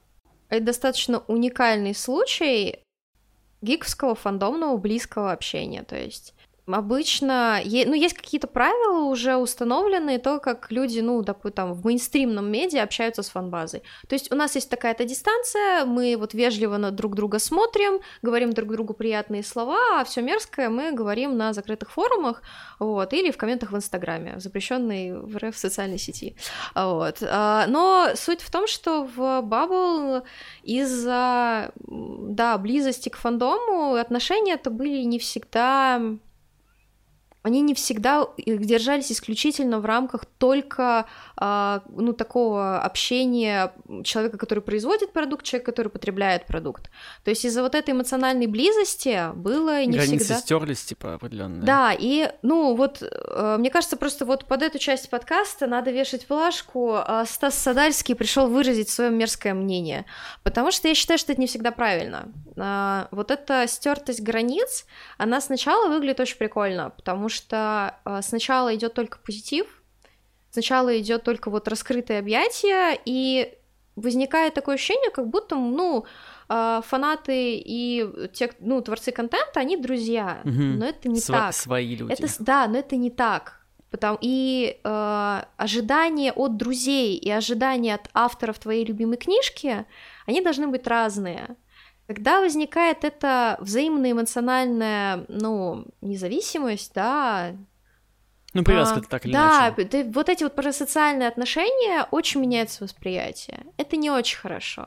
[0.49, 2.81] Это достаточно уникальный случай
[3.63, 5.85] гиковского фандомного близкого общения.
[5.85, 6.35] То есть
[6.75, 12.51] Обычно, ну, есть какие-то правила уже установленные, то, как люди, ну, допустим, там, в мейнстримном
[12.51, 13.83] медиа общаются с фанбазой.
[14.09, 18.53] То есть у нас есть такая-то дистанция, мы вот вежливо на друг друга смотрим, говорим
[18.53, 22.43] друг другу приятные слова, а все мерзкое мы говорим на закрытых форумах,
[22.79, 26.37] вот, или в комментах в Инстаграме, запрещенной в РФ социальной сети,
[26.75, 27.23] вот.
[27.23, 30.23] А, но суть в том, что в Bubble
[30.63, 36.01] из-за, да, близости к фандому отношения это были не всегда
[37.43, 43.73] они не всегда держались исключительно в рамках только а, ну, такого общения
[44.05, 46.91] человека, который производит продукт, человека, который потребляет продукт.
[47.25, 50.41] То есть из-за вот этой эмоциональной близости было не Границы всегда...
[50.41, 51.63] стерлись, типа, определенные.
[51.63, 56.27] Да, и, ну, вот, э, мне кажется, просто вот под эту часть подкаста надо вешать
[56.27, 56.97] плашку.
[56.97, 60.05] А Стас Садальский пришел выразить свое мерзкое мнение,
[60.43, 62.29] потому что я считаю, что это не всегда правильно.
[62.59, 64.85] А, вот эта стертость границ,
[65.17, 69.67] она сначала выглядит очень прикольно, потому что а, сначала идет только позитив,
[70.51, 73.55] сначала идет только вот раскрытое объятие, и
[73.97, 76.05] возникает такое ощущение, как будто, ну,
[76.49, 80.53] а, фанаты и те, ну, творцы контента, они друзья, угу.
[80.53, 81.55] но это не Сво- так.
[81.55, 82.13] Свои люди.
[82.13, 83.61] Это, да, но это не так.
[83.91, 89.85] Потому и э, ожидания от друзей и ожидания от авторов твоей любимой книжки,
[90.27, 91.57] они должны быть разные.
[92.11, 97.53] Когда возникает эта взаимная эмоциональная, ну, независимость, да,
[98.53, 99.85] ну, привязка а, так или да, иначе.
[99.85, 103.65] Да, вот эти вот парасоциальные отношения очень меняются восприятие.
[103.77, 104.87] Это не очень хорошо.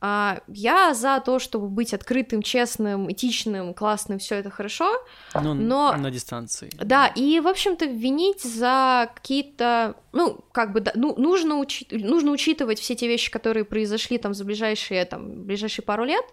[0.00, 5.02] А, я за то, чтобы быть открытым, честным, этичным, классным, все это хорошо.
[5.34, 6.70] Ну, но на дистанции.
[6.74, 11.88] Да, и, в общем-то, винить за какие-то, ну, как бы, да, ну, нужно, учи...
[11.90, 16.24] нужно учитывать все те вещи, которые произошли там за ближайшие, там, ближайшие пару лет,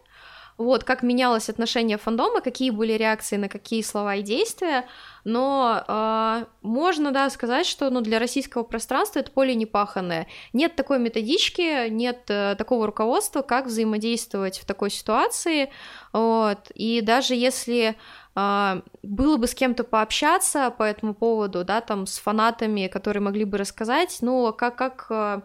[0.58, 4.86] вот, как менялось отношение фандома, какие были реакции на какие слова и действия,
[5.24, 10.28] но э, можно, да, сказать, что ну, для российского пространства это поле непаханное.
[10.54, 15.72] Нет такой методички, нет э, такого руководства, как взаимодействовать в такой ситуации,
[16.14, 17.96] вот, и даже если
[18.34, 23.44] Uh, было бы с кем-то пообщаться по этому поводу, да, там с фанатами, которые могли
[23.44, 25.42] бы рассказать, ну, как, как э,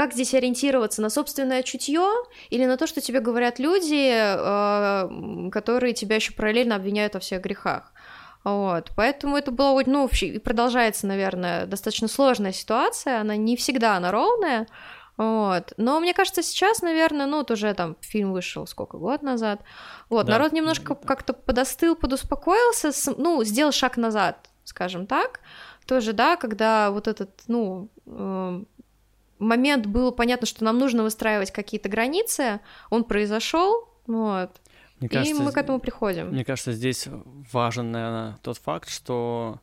[0.00, 2.08] как здесь ориентироваться на собственное чутье
[2.48, 7.42] или на то, что тебе говорят люди, э, которые тебя еще параллельно обвиняют во всех
[7.42, 7.92] грехах?
[8.42, 14.10] Вот, поэтому это было, ну, и продолжается, наверное, достаточно сложная ситуация, она не всегда она
[14.10, 14.68] ровная,
[15.18, 15.74] вот.
[15.76, 19.60] Но мне кажется, сейчас, наверное, ну, вот уже там фильм вышел сколько, год назад.
[20.08, 25.40] Вот, да, народ немножко да, как-то подостыл, подуспокоился, ну, сделал шаг назад, скажем так.
[25.84, 28.62] Тоже, да, когда вот этот, ну, э,
[29.40, 34.50] момент был понятно, что нам нужно выстраивать какие-то границы, он произошел, вот.
[35.00, 36.28] Мне кажется, и мы к этому приходим.
[36.28, 37.08] Мне кажется, здесь
[37.52, 39.60] важен, наверное, тот факт, что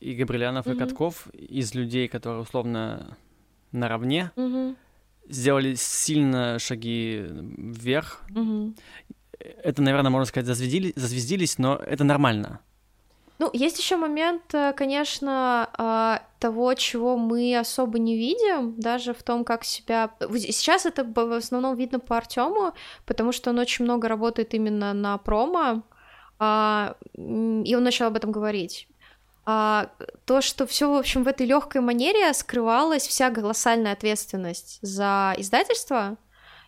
[0.00, 0.74] и Габрилянов, mm-hmm.
[0.74, 3.16] и Катков из людей, которые условно
[3.72, 4.76] наравне, mm-hmm.
[5.28, 8.22] сделали сильно шаги вверх.
[8.30, 8.78] Mm-hmm.
[9.62, 12.60] Это, наверное, можно сказать, зазвездили, зазвездились, но это нормально.
[13.38, 19.22] Ну, есть еще момент, э, конечно, а, того, чего мы особо не видим, даже в
[19.22, 20.10] том, как себя...
[20.20, 22.74] Сейчас это в основном видно по Артему,
[23.06, 25.82] потому что он очень много работает именно на промо,
[26.38, 28.88] а, и он начал об этом говорить.
[29.46, 29.90] А,
[30.24, 36.16] то, что все, в общем, в этой легкой манере скрывалась вся колоссальная ответственность за издательство,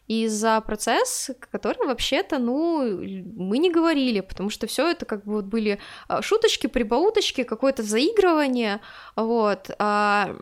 [0.08, 3.00] и за процесс, который вообще-то, ну,
[3.36, 7.82] мы не говорили, потому что все это как бы вот были а, шуточки, прибауточки, какое-то
[7.82, 8.80] заигрывание,
[9.16, 9.70] вот.
[9.78, 10.34] А,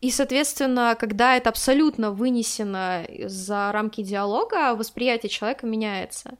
[0.00, 6.38] и, соответственно, когда это абсолютно вынесено за рамки диалога, восприятие человека меняется.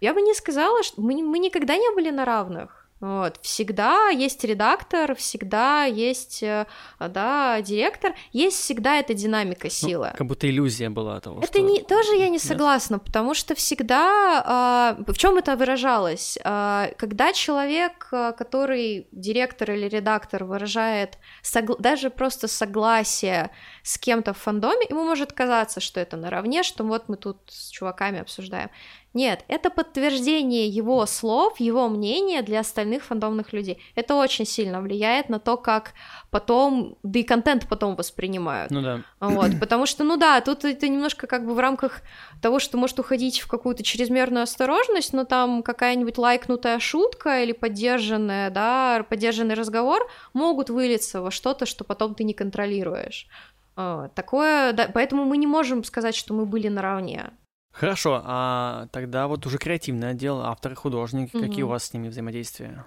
[0.00, 2.83] Я бы не сказала, что мы, мы никогда не были на равных.
[3.04, 3.38] Вот.
[3.42, 6.64] Всегда есть редактор, всегда есть, э,
[6.98, 10.08] да, директор, есть всегда эта динамика силы.
[10.12, 11.60] Ну, как будто иллюзия была того, Это что...
[11.60, 13.04] не, тоже я не согласна, Нет?
[13.04, 14.96] потому что всегда...
[15.06, 16.38] Э, в чем это выражалось?
[16.42, 21.76] Э, когда человек, который директор или редактор выражает согла...
[21.78, 23.50] даже просто согласие
[23.82, 27.68] с кем-то в фандоме, ему может казаться, что это наравне, что вот мы тут с
[27.68, 28.70] чуваками обсуждаем.
[29.14, 33.80] Нет, это подтверждение его слов, его мнения для остальных фандомных людей.
[33.94, 35.92] Это очень сильно влияет на то, как
[36.32, 38.72] потом, да и контент потом воспринимают.
[38.72, 39.02] Ну да.
[39.20, 42.02] Вот, потому что, ну да, тут это немножко как бы в рамках
[42.42, 48.50] того, что может уходить в какую-то чрезмерную осторожность, но там какая-нибудь лайкнутая шутка или поддержанная,
[48.50, 53.28] да, поддержанный разговор могут вылиться во что-то, что потом ты не контролируешь.
[53.76, 57.30] Такое, да, поэтому мы не можем сказать, что мы были наравне.
[57.74, 61.44] Хорошо, а тогда вот уже креативный отдел, авторы, художники, угу.
[61.44, 62.86] какие у вас с ними взаимодействия?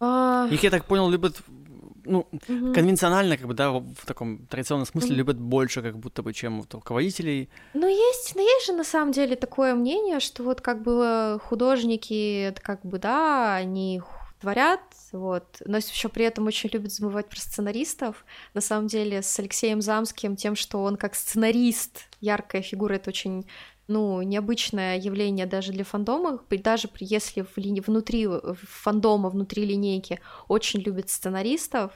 [0.00, 0.48] А...
[0.50, 1.36] Их, я так понял, любят
[2.04, 2.72] ну, угу.
[2.74, 5.18] конвенционально, как бы, да, в таком традиционном смысле угу.
[5.18, 7.48] любят больше, как будто бы, чем вот руководителей.
[7.74, 12.42] Ну, есть, но есть же на самом деле такое мнение, что вот как бы художники,
[12.48, 14.00] это как бы, да, они
[14.44, 14.82] творят,
[15.12, 18.26] вот, но еще при этом очень любят забывать про сценаристов.
[18.52, 23.46] На самом деле с Алексеем Замским тем, что он как сценарист, яркая фигура, это очень
[23.88, 27.80] ну, необычное явление даже для фандома, даже если в ли...
[27.80, 31.92] внутри фандома, внутри линейки очень любят сценаристов,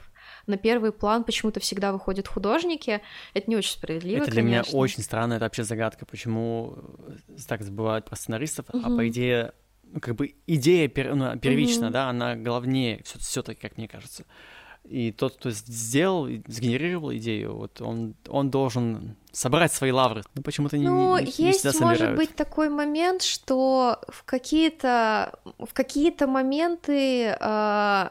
[0.47, 3.01] на первый план почему-то всегда выходят художники.
[3.35, 4.23] Это не очень справедливо.
[4.23, 4.69] Это для конечно.
[4.71, 6.77] меня очень странно, это вообще загадка, почему
[7.47, 8.81] так забывают про сценаристов, угу.
[8.83, 9.53] а по идее,
[9.91, 11.15] ну, как бы идея пер...
[11.15, 11.93] ну, первична, угу.
[11.93, 14.25] да, она главнее все-таки, как мне кажется.
[14.85, 20.23] И тот, кто сделал, сгенерировал идею, вот он, он должен собрать свои лавры.
[20.33, 25.37] Ну, почему-то не, ну, не, не есть, всегда может быть, такой момент, что в какие-то,
[25.59, 28.09] в какие-то моменты, э,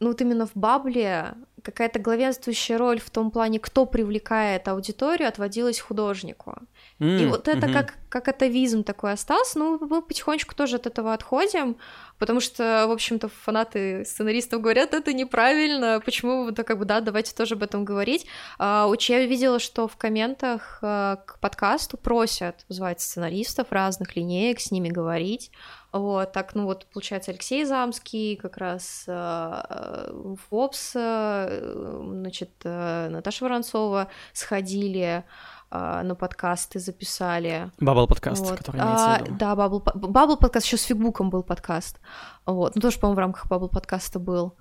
[0.00, 5.80] ну, вот именно в Бабле какая-то главенствующая роль в том плане, кто привлекает аудиторию, отводилась
[5.80, 6.54] художнику.
[6.98, 7.72] Mm, и вот это mm-hmm.
[7.72, 11.76] как, как атовизм такой остался, ну, мы потихонечку тоже от этого отходим,
[12.18, 17.34] потому что, в общем-то, фанаты сценаристов говорят, это неправильно, почему вы, как бы, да, давайте
[17.34, 18.26] тоже об этом говорить.
[18.58, 24.70] А, я видела, что в комментах а, к подкасту просят звать сценаристов разных линеек, с
[24.70, 25.50] ними говорить,
[25.92, 33.44] вот, так, ну вот, получается, Алексей Замский, как раз э, Фобс, э, значит, э, Наташа
[33.44, 35.24] Воронцова сходили,
[35.70, 37.70] э, на подкасты записали.
[37.78, 38.58] Bubble подкаст, вот.
[38.58, 39.36] который имеется а, в виду.
[39.36, 42.00] Да, Bubble, подкаст, еще с Фикбуком был подкаст.
[42.44, 44.54] Вот, ну тоже, по-моему, в рамках Bubble подкаста был.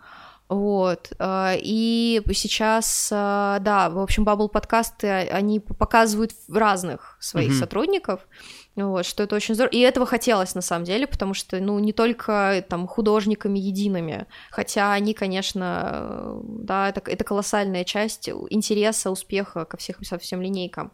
[0.47, 7.59] Вот, э, и сейчас, э, да, в общем, Bubble подкасты, они показывают разных своих mm-hmm.
[7.59, 8.27] сотрудников,
[8.75, 9.71] вот, что это очень здорово.
[9.71, 14.93] И этого хотелось на самом деле, потому что, ну, не только там художниками едиными, хотя
[14.93, 20.91] они, конечно, да, это, это колоссальная часть интереса, успеха ко всех, со всем линейкам.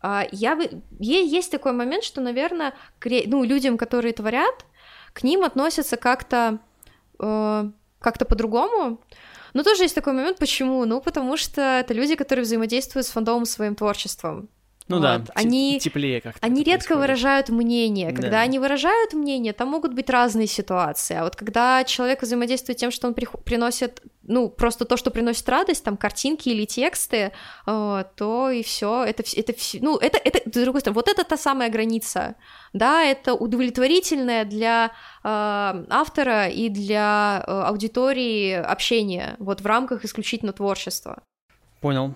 [0.00, 0.82] А, я бы...
[0.98, 2.74] Есть такой момент, что, наверное,
[3.04, 4.64] ну, людям, которые творят,
[5.12, 6.58] к ним относятся как-то
[7.20, 7.70] э,
[8.00, 9.00] как-то по-другому.
[9.54, 10.84] Но тоже есть такой момент, почему?
[10.84, 14.48] Ну, потому что это люди, которые взаимодействуют с фандомом своим творчеством.
[14.88, 15.02] Ну вот.
[15.02, 16.44] да, они, теплее как-то.
[16.44, 17.00] Они редко происходит.
[17.00, 18.10] выражают мнение.
[18.12, 18.40] Когда да.
[18.40, 21.14] они выражают мнение, там могут быть разные ситуации.
[21.14, 25.48] А вот когда человек взаимодействует тем, что он при, приносит, ну, просто то, что приносит
[25.48, 27.32] радость, там, картинки или тексты,
[27.66, 29.04] э, то и все.
[29.04, 32.36] Это, это, ну, это, это, с другой стороны, вот это та самая граница.
[32.72, 34.88] Да, это удовлетворительное для э,
[35.24, 41.22] автора и для э, аудитории общение, вот в рамках исключительно творчества.
[41.80, 42.14] Понял.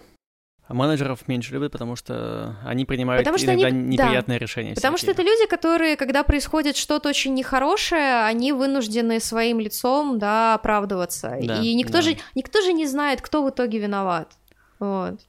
[0.68, 3.96] А менеджеров меньше любят, потому что они принимают потому что иногда они...
[3.96, 4.42] неприятные да.
[4.42, 4.74] решения.
[4.74, 5.14] Потому всякие.
[5.14, 11.36] что это люди, которые, когда происходит что-то очень нехорошее, они вынуждены своим лицом, да, оправдываться.
[11.42, 12.02] Да, и никто да.
[12.02, 14.32] же никто же не знает, кто в итоге виноват.
[14.78, 15.20] Вот.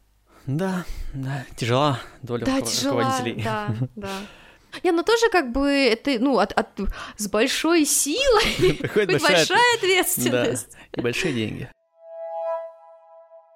[0.46, 3.42] Да, да, тяжела доля да, руководителей.
[3.44, 4.10] Да, да.
[4.84, 6.68] Не, ну тоже как бы это, ну, от, от,
[7.18, 8.80] с большой силой,
[9.20, 10.72] большая ответственность.
[10.72, 11.70] Да, и большие деньги.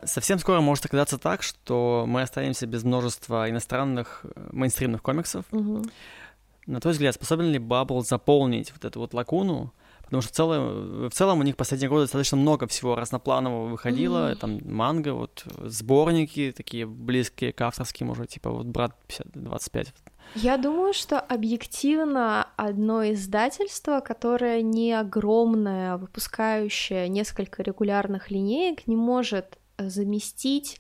[0.03, 5.45] Совсем скоро может оказаться так, что мы останемся без множества иностранных э, мейнстримных комиксов.
[5.51, 5.83] Угу.
[6.67, 9.71] На твой взгляд, способен ли Bubble заполнить вот эту вот лакуну?
[10.07, 14.31] Потому что в целом, в целом у них последние годы достаточно много всего разнопланового выходило.
[14.31, 14.35] Mm-hmm.
[14.35, 19.87] Там манга, вот сборники такие близкие к авторским уже, типа вот «Брат 50, 25».
[20.35, 29.57] Я думаю, что объективно одно издательство, которое не огромное, выпускающее несколько регулярных линеек, не может
[29.77, 30.79] заместить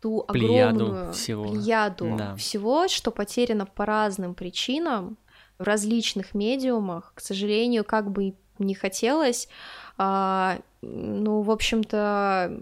[0.00, 2.36] ту плеяду огромную всего, плеяду да.
[2.36, 5.18] всего, что потеряно по разным причинам
[5.58, 7.12] в различных медиумах.
[7.14, 9.48] К сожалению, как бы не хотелось,
[9.96, 12.60] а, ну, в общем-то,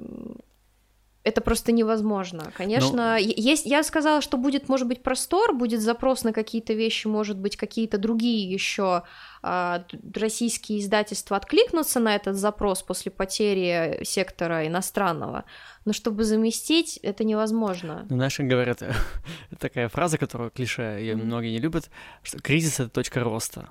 [1.27, 2.53] это просто невозможно.
[2.57, 3.16] Конечно, ну...
[3.18, 7.57] есть, я сказала, что будет, может быть, простор, будет запрос на какие-то вещи, может быть,
[7.57, 9.03] какие-то другие еще
[9.43, 15.45] а, российские издательства откликнутся на этот запрос после потери сектора иностранного,
[15.85, 18.07] но чтобы заместить, это невозможно.
[18.09, 18.83] Ну, наши говорят,
[19.59, 21.91] такая фраза, которую клише, ее многие не любят,
[22.22, 23.70] что кризис— это точка роста.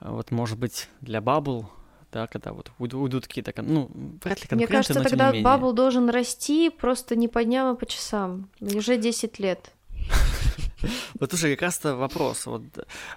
[0.00, 1.66] Вот, может быть, для Bubble
[2.12, 3.90] да, когда вот уйдут какие-то, ну,
[4.22, 7.86] вряд ли Мне кажется, но, тогда Бабл должен расти просто не по дням, а по
[7.86, 8.48] часам.
[8.60, 9.72] Уже 10 лет.
[11.18, 12.46] Вот уже как раз-то вопрос.
[12.46, 12.62] Вот,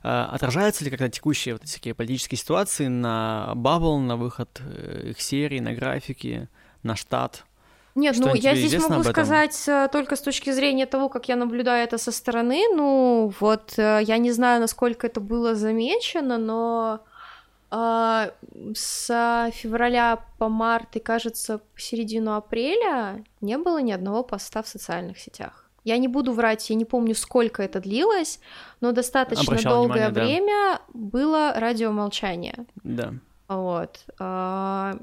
[0.02, 5.22] а, отражаются ли когда текущие вот такие политические ситуации на Бабл, на выход э, их
[5.22, 6.48] серий, на графики,
[6.84, 7.44] на штат?
[7.96, 11.84] Нет, ну я здесь могу сказать э, только с точки зрения того, как я наблюдаю
[11.84, 12.64] это со стороны.
[12.74, 17.02] Ну, вот э, я не знаю, насколько это было замечено, но
[17.72, 25.20] с февраля по март и, кажется, середину апреля не было ни одного поста в социальных
[25.20, 25.70] сетях.
[25.84, 28.40] Я не буду врать, я не помню, сколько это длилось,
[28.82, 30.82] но достаточно Обращал долгое внимание, время да.
[30.94, 32.66] было радиомолчание.
[32.84, 33.14] Да.
[33.48, 34.06] Вот.
[34.20, 34.98] А,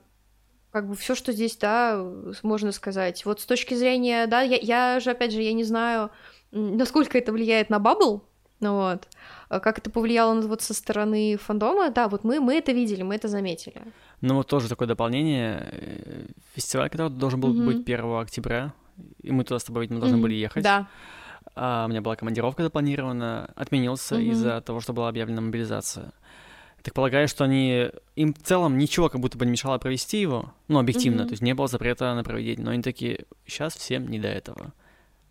[0.70, 2.04] как бы все, что здесь, да,
[2.42, 3.24] можно сказать.
[3.24, 6.10] Вот с точки зрения, да, я, я же, опять же, я не знаю,
[6.50, 8.22] насколько это влияет на Бабл,
[8.60, 9.08] ну вот,
[9.48, 13.14] а как это повлияло вот со стороны фандома, да, вот мы, мы это видели, мы
[13.14, 13.82] это заметили.
[14.20, 17.66] Ну вот тоже такое дополнение, э, фестиваль, который должен был mm-hmm.
[17.66, 18.72] быть 1 октября,
[19.22, 20.22] и мы туда с тобой, видимо, должны mm-hmm.
[20.22, 20.64] были ехать.
[20.64, 20.88] Да.
[21.54, 24.30] А у меня была командировка запланирована, отменился mm-hmm.
[24.30, 26.12] из-за того, что была объявлена мобилизация
[26.86, 30.54] так полагаю, что они им в целом ничего как будто бы не мешало провести его,
[30.68, 31.26] ну, объективно, mm-hmm.
[31.26, 34.72] то есть не было запрета на проведение, но они такие, сейчас всем не до этого,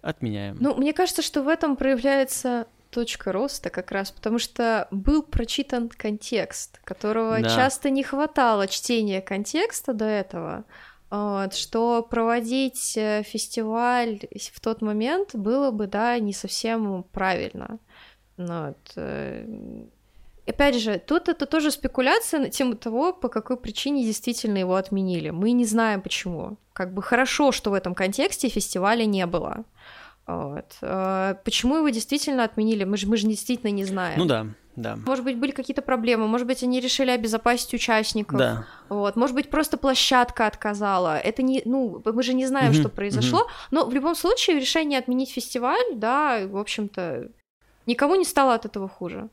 [0.02, 0.58] отменяем.
[0.60, 5.90] Ну, мне кажется, что в этом проявляется точка роста как раз, потому что был прочитан
[5.90, 7.50] контекст, которого да.
[7.50, 10.64] часто не хватало чтения контекста до этого,
[11.10, 14.22] вот, что проводить э, фестиваль
[14.54, 17.80] в тот момент было бы, да, не совсем правильно.
[18.38, 19.46] Вот, э,
[20.48, 25.32] опять же, тут это тоже спекуляция на тему того, по какой причине действительно его отменили.
[25.32, 26.58] Мы не знаем почему.
[26.72, 29.66] Как бы хорошо, что в этом контексте фестиваля не было.
[30.28, 30.78] Вот.
[30.82, 32.84] А почему его действительно отменили?
[32.84, 34.18] Мы же, мы же действительно не знаем.
[34.18, 34.98] Ну да, да.
[35.06, 38.40] Может быть, были какие-то проблемы, может быть, они решили обезопасить участников.
[38.40, 38.66] Да.
[38.90, 39.16] Вот.
[39.16, 41.18] Может быть, просто площадка отказала.
[41.18, 43.48] Это не, ну, мы же не знаем, что произошло.
[43.72, 47.30] Но в любом случае решение отменить фестиваль, да, в общем-то,
[47.86, 49.30] никому не стало от этого хуже.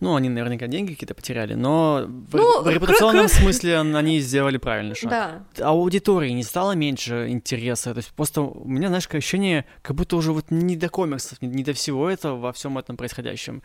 [0.00, 4.94] Ну, они наверняка деньги какие-то потеряли, но ну, в, репутационном кр- смысле они сделали правильный
[4.94, 5.10] шаг.
[5.10, 5.44] Да.
[5.60, 7.92] А у аудитории не стало меньше интереса.
[7.92, 11.64] То есть просто у меня, знаешь, ощущение, как будто уже вот не до комиксов, не,
[11.64, 13.62] до всего этого во всем этом происходящем.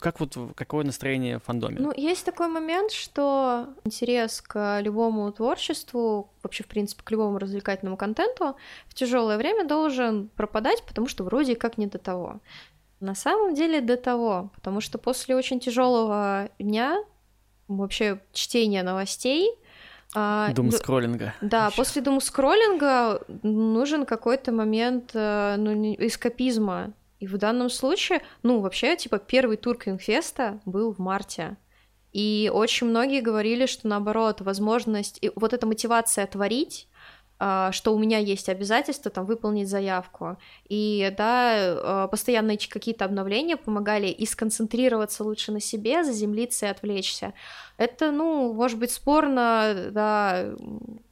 [0.00, 1.76] Как вот какое настроение в фандоме?
[1.80, 7.96] Ну, есть такой момент, что интерес к любому творчеству, вообще, в принципе, к любому развлекательному
[7.96, 8.56] контенту
[8.86, 12.40] в тяжелое время должен пропадать, потому что вроде как не до того.
[13.04, 17.04] На самом деле до того, потому что после очень тяжелого дня,
[17.68, 19.50] вообще чтения новостей,
[20.54, 21.34] Дум скроллинга.
[21.40, 21.76] Да, еще.
[21.76, 26.92] после дум скроллинга нужен какой-то момент э, ну, эскапизма.
[27.18, 31.56] И в данном случае, ну, вообще, типа, первый тур Кингфеста был в марте.
[32.12, 36.93] И очень многие говорили, что наоборот, возможность, и вот эта мотивация творить, а,
[37.38, 40.38] что у меня есть обязательство там выполнить заявку.
[40.68, 47.34] И да, а, постоянно какие-то обновления помогали и сконцентрироваться лучше на себе, заземлиться и отвлечься.
[47.76, 50.54] Это, ну, может быть, спорно, да,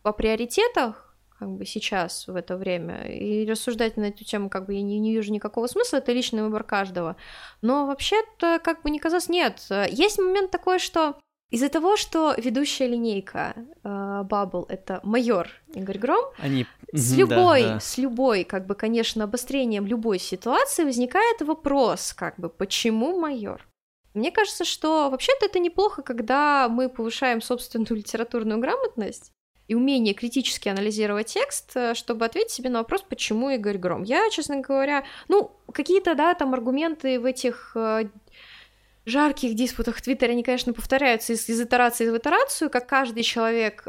[0.03, 3.03] по приоритетах, как бы сейчас, в это время.
[3.13, 6.43] И рассуждать на эту тему как бы я не, не вижу никакого смысла, это личный
[6.43, 7.17] выбор каждого.
[7.63, 9.67] Но вообще-то, как бы не казалось, нет.
[9.91, 11.17] Есть момент такой, что
[11.53, 13.89] из-за того, что ведущая линейка э,
[14.29, 16.67] Bubble это майор Игорь Гром, Они...
[16.95, 17.81] с любой, да, да.
[17.81, 23.69] с любой, как бы, конечно, обострением любой ситуации возникает вопрос, как бы, почему майор?
[24.15, 29.33] Мне кажется, что вообще-то это неплохо, когда мы повышаем собственную литературную грамотность
[29.69, 34.05] и умение критически анализировать текст, э, чтобы ответить себе на вопрос, почему Игорь Гром.
[34.05, 38.09] Я, честно говоря, ну, какие-то, да, там аргументы в этих э,
[39.05, 43.87] жарких диспутах в Твиттере, они, конечно, повторяются из, из итерации в итерацию, как каждый человек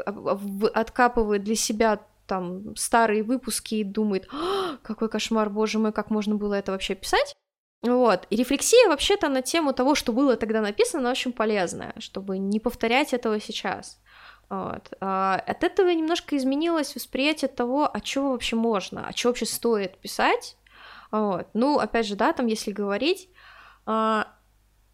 [0.74, 6.36] откапывает для себя там старые выпуски и думает, «А, какой кошмар, боже мой, как можно
[6.36, 7.34] было это вообще писать.
[7.82, 8.26] Вот.
[8.30, 13.12] И рефлексия вообще-то на тему того, что было тогда написано, очень полезная, чтобы не повторять
[13.12, 14.00] этого сейчас.
[14.48, 14.92] Вот.
[15.00, 19.98] А от этого немножко изменилось восприятие того, а чего вообще можно, а что вообще стоит
[19.98, 20.56] писать.
[21.10, 21.48] Вот.
[21.52, 23.28] Ну, опять же, да, там, если говорить,
[23.84, 24.28] а,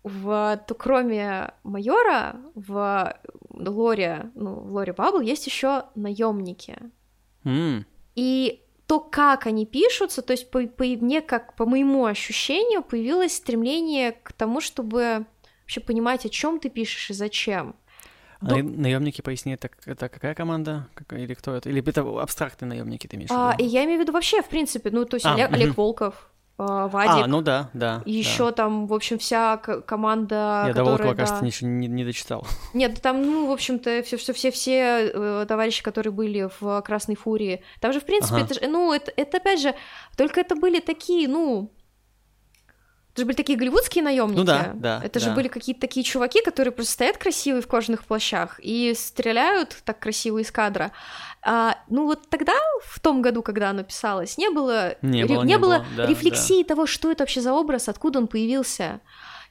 [0.02, 3.14] в, то кроме майора в
[3.50, 6.78] лоре, ну, в лоре Бабл есть еще наемники.
[7.44, 7.84] Mm.
[8.14, 13.36] И то, как они пишутся, то есть по, по мне, как по моему ощущению, появилось
[13.36, 15.26] стремление к тому, чтобы
[15.62, 17.76] вообще понимать, о чем ты пишешь и зачем.
[18.40, 18.62] А До...
[18.62, 20.88] наемники, поясни, это, это какая команда?
[21.10, 21.68] Или кто это?
[21.68, 23.70] Или это абстрактные наемники ты имеешь а, в виду?
[23.70, 25.54] Я имею в виду вообще, в принципе, ну, то есть а, Олег, угу.
[25.56, 26.29] Олег Волков, а,
[26.60, 27.24] Вадик.
[27.24, 28.02] А, ну да, да.
[28.04, 28.52] Еще да.
[28.52, 30.64] там, в общем, вся команда.
[30.66, 31.14] Я которая, до Волкова, да...
[31.14, 32.46] кажется, ничего не, не дочитал.
[32.74, 37.16] Нет, там, ну, в общем-то, все, все, все, все э, товарищи, которые были в Красной
[37.16, 37.62] Фурии.
[37.80, 38.46] Там же, в принципе, ага.
[38.50, 39.74] это, ну, это, это опять же,
[40.16, 41.70] только это были такие, ну,
[43.12, 44.38] Это же были такие голливудские наемники.
[44.38, 45.00] Ну да, да.
[45.02, 45.26] Это да.
[45.26, 49.98] же были какие-то такие чуваки, которые просто стоят красивые в кожаных плащах и стреляют так
[49.98, 50.92] красиво из кадра.
[51.42, 52.54] А, ну вот тогда,
[52.84, 56.06] в том году, когда оно писалось, не было, не ре- было, не было было, да,
[56.06, 59.00] рефлексии того, что это вообще за образ, откуда он появился.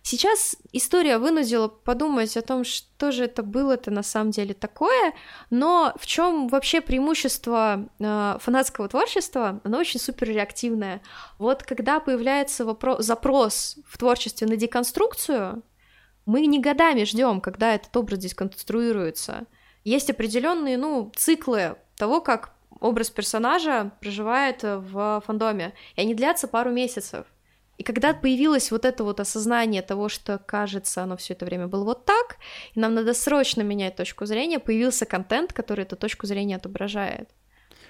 [0.02, 5.14] Сейчас история вынудила подумать о том, что же это было-то на самом деле такое,
[5.50, 11.02] но в чем вообще преимущество э, фанатского творчества, оно очень суперреактивное.
[11.38, 15.64] Вот когда появляется вопро- запрос в творчестве на деконструкцию,
[16.26, 19.48] мы не годами ждем, когда этот образ деконструируется.
[19.84, 26.72] Есть определенные, ну, циклы того, как образ персонажа проживает в фандоме, и они длятся пару
[26.72, 27.26] месяцев.
[27.80, 31.86] И когда появилось вот это вот осознание того, что, кажется, оно все это время было
[31.86, 32.36] вот так,
[32.76, 37.30] и нам надо срочно менять точку зрения, появился контент, который эту точку зрения отображает.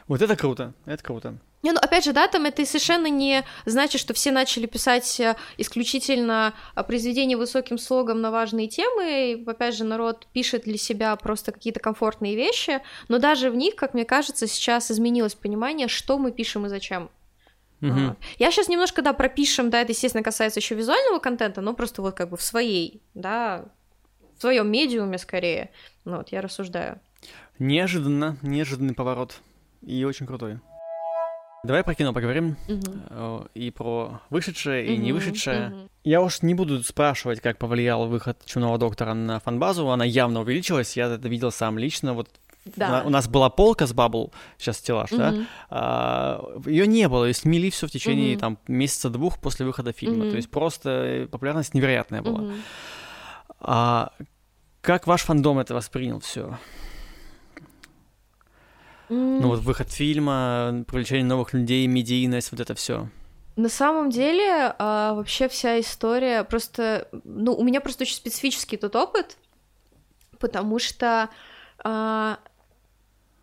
[0.08, 1.40] Вот это круто, это круто.
[1.64, 5.36] Не, ну опять же, да, там это совершенно не значит, что все начали писать э,
[5.58, 9.32] исключительно э, произведения высоким слогом на важные темы.
[9.32, 13.76] И, опять же, народ пишет для себя просто какие-то комфортные вещи, но даже в них,
[13.76, 17.10] как мне кажется, сейчас изменилось понимание, что мы пишем и зачем.
[17.82, 17.92] Угу.
[17.92, 18.18] Вот.
[18.38, 22.16] Я сейчас немножко, да, пропишем, да, это, естественно, касается еще визуального контента, но просто вот
[22.16, 23.66] как бы в своей, да,
[24.38, 25.70] в своем медиуме скорее.
[26.06, 27.00] Ну, вот я рассуждаю.
[27.58, 29.40] Неожиданно, неожиданный поворот.
[29.82, 30.60] И очень крутой.
[31.64, 32.56] Давай про кино поговорим.
[32.70, 33.50] Мгм.
[33.54, 35.70] И про вышедшее, и не Мгм, вышедшее.
[35.70, 35.90] мгм.
[36.06, 39.90] Я уж не буду спрашивать, как повлиял выход Чумного доктора на фанбазу.
[39.90, 40.96] Она явно увеличилась.
[40.96, 42.14] Я это видел сам лично.
[42.14, 42.30] Вот
[42.76, 43.04] Да.
[43.06, 45.32] у, нас была полка с Бабл, сейчас стеллаж, да?
[45.32, 45.48] Мгм.
[45.70, 48.40] А, ее не было, и смели все в течение Мгм.
[48.40, 50.24] там месяца-двух после выхода фильма.
[50.26, 50.32] Мгм.
[50.32, 52.40] То есть просто э, популярность невероятная была.
[52.42, 52.54] Мгм.
[53.60, 54.12] А
[54.82, 56.58] как ваш фандом это воспринял все?
[59.10, 63.10] М, Ну вот выход фильма, привлечение новых людей, медийность, вот это все.
[63.56, 67.08] На самом деле, а, вообще вся история просто...
[67.26, 69.38] Ну, у меня просто очень специфический тот опыт,
[70.40, 71.30] потому что
[71.84, 72.40] а,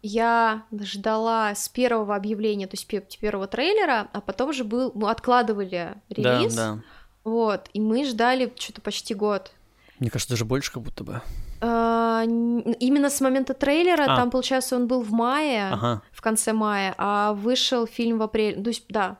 [0.03, 4.92] я ждала с первого объявления, то есть пе- первого трейлера, а потом же был...
[4.94, 6.80] Мы откладывали релиз, Да, да.
[7.24, 9.53] вот, и мы ждали что-то почти год.
[9.99, 11.22] Мне кажется, даже больше как будто бы.
[11.61, 14.16] А, именно с момента трейлера, А.
[14.16, 16.03] там, получается, он был в мае, Ага.
[16.12, 18.62] в конце мая, а вышел фильм в апреле.
[18.62, 19.16] То есть, да,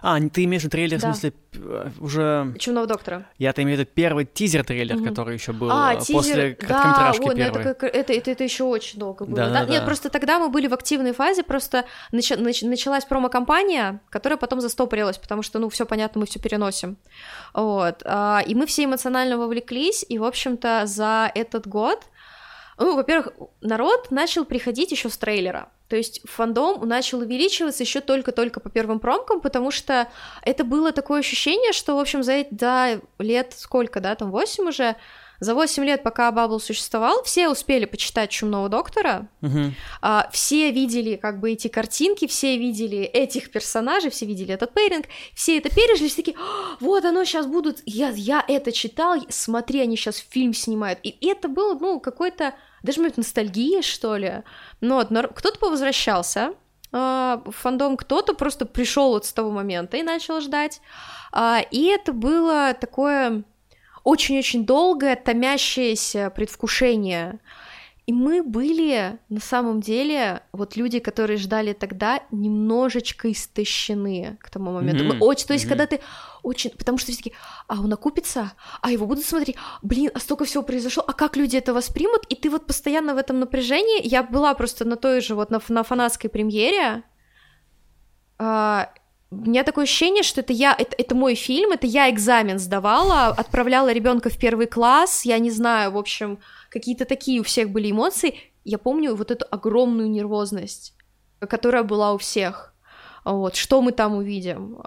[0.00, 1.12] А, ты имеешь в виду трейлер, Да.
[1.12, 2.54] в смысле, п- уже...
[2.58, 3.26] Чумного доктора.
[3.38, 5.04] Я-то имею в виду первый тизер-трейлер, Мгм.
[5.08, 7.60] который еще был А, э, тизер, после да, короткометражки ой, ну первой.
[7.62, 9.36] это, это, это, это еще очень долго было.
[9.36, 9.86] Да, Да, да, Нет, да.
[9.86, 15.18] просто тогда мы были в активной фазе, просто нача- нач- началась промо-компания, которая потом застопорилась,
[15.18, 16.96] потому что, ну, все понятно, мы все переносим.
[17.54, 18.02] Вот.
[18.04, 22.00] а, И мы все эмоционально вовлеклись, и, в общем-то, за этот год
[22.78, 25.70] ну, во-первых, народ начал приходить еще с трейлера.
[25.88, 30.08] То есть фандом начал увеличиваться еще только-только по первым промкам, потому что
[30.42, 34.96] это было такое ощущение, что, в общем, за да, лет сколько, да, там 8 уже,
[35.42, 39.74] за 8 лет, пока Бабл существовал, все успели почитать «Чумного доктора», Мгм.
[40.00, 45.06] а, все видели как бы эти картинки, все видели этих персонажей, все видели этот пейринг,
[45.34, 49.80] все это пережили, все такие, «А, вот оно сейчас будут, я, я это читал, смотри,
[49.80, 54.42] они сейчас фильм снимают, и это было, ну, какой-то, даже, может, ностальгия, что ли,
[54.80, 56.54] но вот кто-то повозвращался,
[56.92, 60.80] а, в фандом кто-то просто пришел вот с того момента и начал ждать,
[61.32, 63.42] А, и это было такое
[64.04, 67.40] очень-очень долгое, томящееся предвкушение.
[68.06, 74.72] И мы были, на самом деле, вот люди, которые ждали тогда, немножечко истощены к тому
[74.72, 75.04] моменту.
[75.04, 75.68] Мы Мгм, очень, то есть, мгм.
[75.68, 76.00] когда ты
[76.42, 77.36] очень, потому что все такие,
[77.68, 81.56] а он окупится, а его будут смотреть, блин, а столько всего произошло, а как люди
[81.56, 82.26] это воспримут?
[82.28, 84.04] И ты вот постоянно в этом напряжении.
[84.04, 87.04] Я была просто на той же вот на, на фанатской премьере.
[88.38, 88.92] А,
[89.32, 93.28] у меня такое ощущение, что это я, это, это мой фильм, это я экзамен сдавала,
[93.28, 97.90] отправляла ребенка в первый класс, я не знаю, в общем, какие-то такие у всех были
[97.90, 98.34] эмоции.
[98.64, 100.94] Я помню вот эту огромную нервозность,
[101.40, 102.74] которая была у всех.
[103.24, 104.78] Вот, что мы там увидим.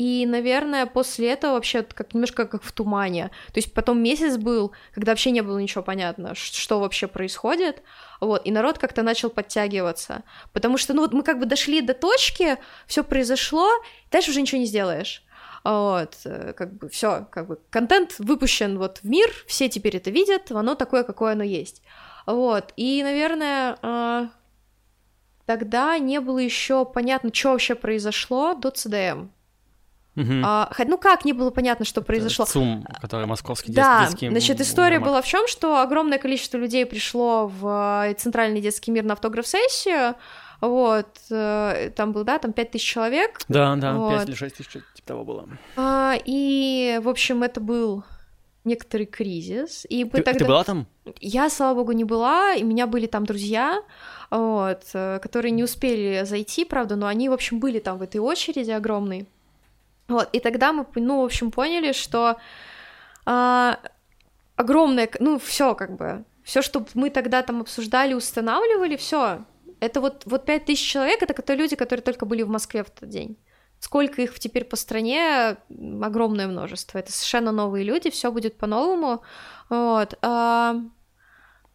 [0.00, 3.30] И, наверное, после этого вообще как немножко как в тумане.
[3.48, 7.82] То есть потом месяц был, когда вообще не было ничего понятно, что вообще происходит.
[8.18, 10.22] Вот, и народ как-то начал подтягиваться.
[10.54, 13.68] Потому что, ну вот мы как бы дошли до точки, все произошло,
[14.10, 15.22] дальше уже ничего не сделаешь.
[15.64, 20.10] Вот, э, как бы все, как бы контент выпущен вот в мир, все теперь это
[20.10, 21.82] видят, оно такое, какое оно есть.
[22.24, 24.30] Вот, и, наверное, а,
[25.44, 29.28] тогда не было еще понятно, что вообще произошло до ЦДМ.
[30.20, 30.42] Мгм.
[30.44, 32.44] А, ну как не было понятно, что произошло?
[32.44, 35.08] ЦУМ, который московский Да, детский значит, история универмаг.
[35.08, 40.14] была в чем, что огромное количество людей пришло в э, Центральный детский мир на автограф-сессию,
[40.60, 43.40] Вот, э, там был, да, там 5 тысяч человек.
[43.48, 44.18] Да, да, вот.
[44.18, 45.48] 5 или 6 тысяч, типа того было.
[45.76, 48.04] А, и, в общем, это был
[48.64, 49.86] некоторый кризис.
[49.88, 50.38] И ты, тогда...
[50.38, 50.86] ты была там?
[51.20, 53.82] Я, слава богу, не была, и у меня были там друзья,
[54.30, 58.18] вот, э, которые не успели зайти, правда, но они, в общем, были там в этой
[58.18, 59.26] очереди огромной.
[60.10, 62.36] Вот, и тогда мы, ну, в общем, поняли, что
[63.24, 63.78] а,
[64.56, 69.44] огромное, ну, все как бы, все, что мы тогда там обсуждали, устанавливали, все.
[69.78, 72.90] Это вот, вот пять тысяч человек, это, это люди, которые только были в Москве в
[72.90, 73.38] тот день.
[73.78, 75.56] Сколько их теперь по стране?
[76.02, 76.98] Огромное множество.
[76.98, 79.22] Это совершенно новые люди, все будет по-новому.
[79.68, 80.18] Вот.
[80.22, 80.74] А,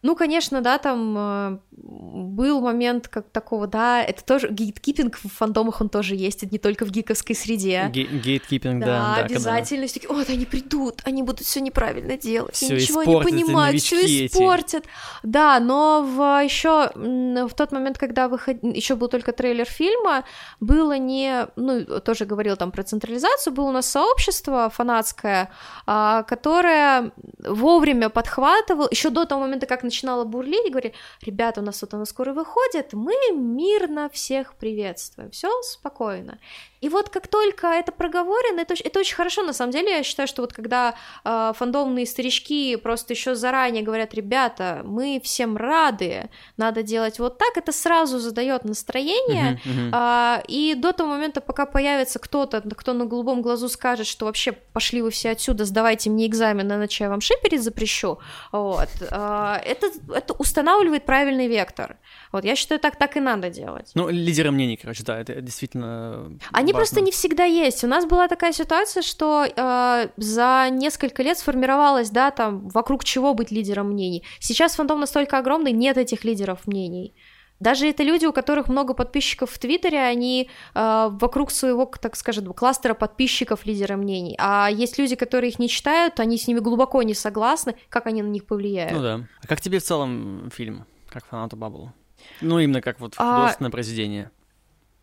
[0.02, 5.80] ну, конечно, да, там э, был момент как такого, да, это тоже гейткипинг в фандомах
[5.80, 7.88] он тоже есть, это не только в гиковской среде.
[7.92, 8.86] Гейткипинг, да.
[8.86, 9.86] Да, да обязательно.
[9.88, 10.14] Когда...
[10.14, 14.84] Вот они придут, они будут все неправильно делать, всё ничего не понимают, все испортят.
[14.84, 14.90] Эти.
[15.22, 18.62] Да, но в еще в тот момент, когда выход...
[18.62, 20.24] еще был только трейлер фильма,
[20.60, 25.50] было не, ну, тоже говорил там про централизацию, было у нас сообщество фанатское,
[25.86, 27.12] а, которое
[27.46, 32.04] вовремя подхватывало, еще до того момента, как начинала бурлить, говорит, ребята, у нас тут она
[32.04, 36.38] скоро выходит, мы мирно всех приветствуем, все спокойно.
[36.82, 40.28] И вот как только это проговорено, это, это очень хорошо, на самом деле, я считаю,
[40.28, 40.94] что вот когда
[41.24, 47.56] э, фандомные старички просто еще заранее говорят, ребята, мы всем рады, надо делать вот так,
[47.56, 50.40] это сразу задает настроение, uh-huh, uh-huh.
[50.40, 54.52] Э, и до того момента, пока появится кто-то, кто на голубом глазу скажет, что вообще
[54.52, 58.18] пошли вы все отсюда, сдавайте мне экзамен, иначе я вам шиперить запрещу,
[58.52, 61.96] вот, э, это, это устанавливает правильный вектор.
[62.32, 63.90] Вот, я считаю, так, так и надо делать.
[63.94, 66.74] Ну, лидеры мнений, короче, да, это действительно Они важно.
[66.74, 67.84] просто не всегда есть.
[67.84, 73.34] У нас была такая ситуация, что э, за несколько лет сформировалось, да, там, вокруг чего
[73.34, 74.24] быть лидером мнений.
[74.40, 77.14] Сейчас фандом настолько огромный, нет этих лидеров мнений.
[77.60, 82.52] Даже это люди, у которых много подписчиков в Твиттере, они э, вокруг своего, так скажем,
[82.52, 84.36] кластера подписчиков лидера мнений.
[84.38, 88.22] А есть люди, которые их не читают, они с ними глубоко не согласны, как они
[88.22, 88.92] на них повлияют.
[88.92, 89.20] Ну да.
[89.42, 91.92] А как тебе в целом фильм, как фанату Баббл?
[92.40, 93.72] Ну, именно как вот а, художественное а...
[93.72, 94.30] произведение.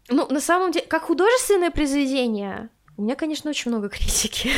[0.09, 4.51] Ну, на самом деле, как художественное произведение, у меня, конечно, очень много критики.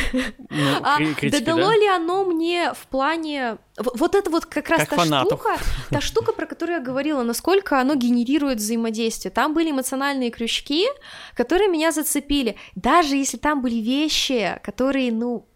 [0.50, 1.76] Ну, а критики, да дало да?
[1.76, 3.58] ли оно мне в плане...
[3.76, 5.40] Вот это вот как раз как та фанатов.
[5.40, 5.58] штука,
[5.90, 9.32] та штука, про которую я говорила, насколько оно генерирует взаимодействие.
[9.32, 10.86] Там были эмоциональные крючки,
[11.34, 12.56] которые меня зацепили.
[12.74, 15.46] Даже если там были вещи, которые, ну...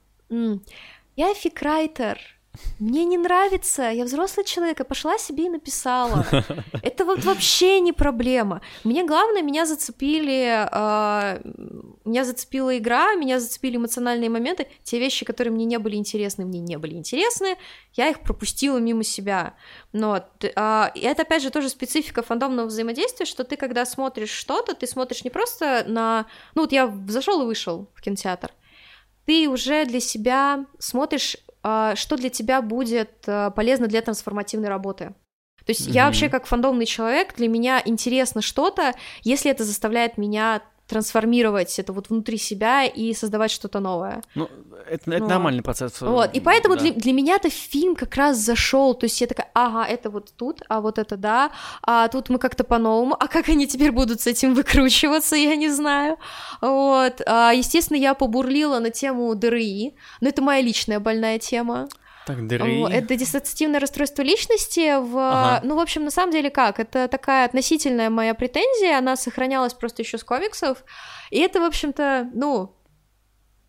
[1.17, 2.19] Я фикрайтер,
[2.79, 6.27] мне не нравится, я взрослый человек, я пошла себе и написала.
[6.83, 8.61] Это вот вообще не проблема.
[8.85, 11.41] Мне главное, меня зацепили, э,
[12.05, 14.67] меня зацепила игра, меня зацепили эмоциональные моменты.
[14.83, 17.57] Те вещи, которые мне не были интересны, мне не были интересны,
[17.95, 19.55] я их пропустила мимо себя.
[19.93, 24.75] Но э, и это опять же тоже специфика фандомного взаимодействия, что ты когда смотришь что-то,
[24.75, 28.51] ты смотришь не просто на, ну вот я зашел и вышел в кинотеатр,
[29.27, 35.15] ты уже для себя смотришь что для тебя будет а, полезно для трансформативной работы.
[35.65, 35.93] То есть mm-hmm.
[35.93, 41.93] я вообще как фандомный человек, для меня интересно что-то, если это заставляет меня трансформировать это
[41.93, 44.23] вот внутри себя и создавать что-то новое.
[44.35, 44.49] Ну,
[44.91, 46.01] это, это ну, нормальный процесс.
[46.01, 46.83] Вот, и поэтому да.
[46.83, 50.63] для, для меня-то фильм как раз зашел, то есть я такая, ага, это вот тут,
[50.69, 51.51] а вот это да,
[51.83, 55.69] а тут мы как-то по-новому, а как они теперь будут с этим выкручиваться, я не
[55.69, 56.17] знаю.
[56.61, 61.89] Вот, а, естественно, я побурлила на тему ДРИ, но это моя личная больная тема.
[62.27, 62.85] Так, дыры.
[62.91, 65.01] Это диссоциативное расстройство личности.
[65.01, 65.17] В...
[65.17, 65.61] Ага.
[65.65, 66.79] Ну, в общем, на самом деле как?
[66.79, 70.85] Это такая относительная моя претензия, она сохранялась просто еще с комиксов.
[71.31, 72.77] И это, в общем-то, ну,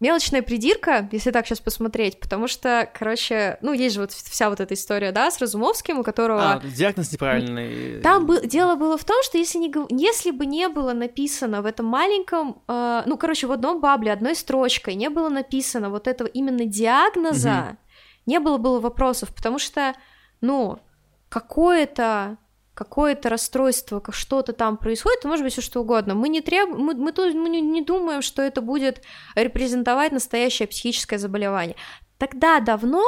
[0.01, 4.59] мелочная придирка, если так сейчас посмотреть, потому что, короче, ну, есть же вот вся вот
[4.59, 6.53] эта история, да, с Разумовским, у которого...
[6.53, 8.01] А, диагноз неправильный.
[8.01, 8.41] Там был...
[8.41, 9.71] дело было в том, что если, не...
[9.89, 13.03] если бы не было написано в этом маленьком, э...
[13.05, 17.77] ну, короче, в одном бабле, одной строчкой, не было написано вот этого именно диагноза, угу
[18.25, 19.95] не было было вопросов, потому что,
[20.41, 20.79] ну,
[21.29, 22.37] какое-то
[22.73, 26.15] какое-то расстройство, как что-то там происходит, может быть все что угодно.
[26.15, 26.69] Мы не треб...
[26.69, 29.03] мы, мы, мы не, не думаем, что это будет
[29.35, 31.75] репрезентовать настоящее психическое заболевание.
[32.17, 33.03] Тогда давно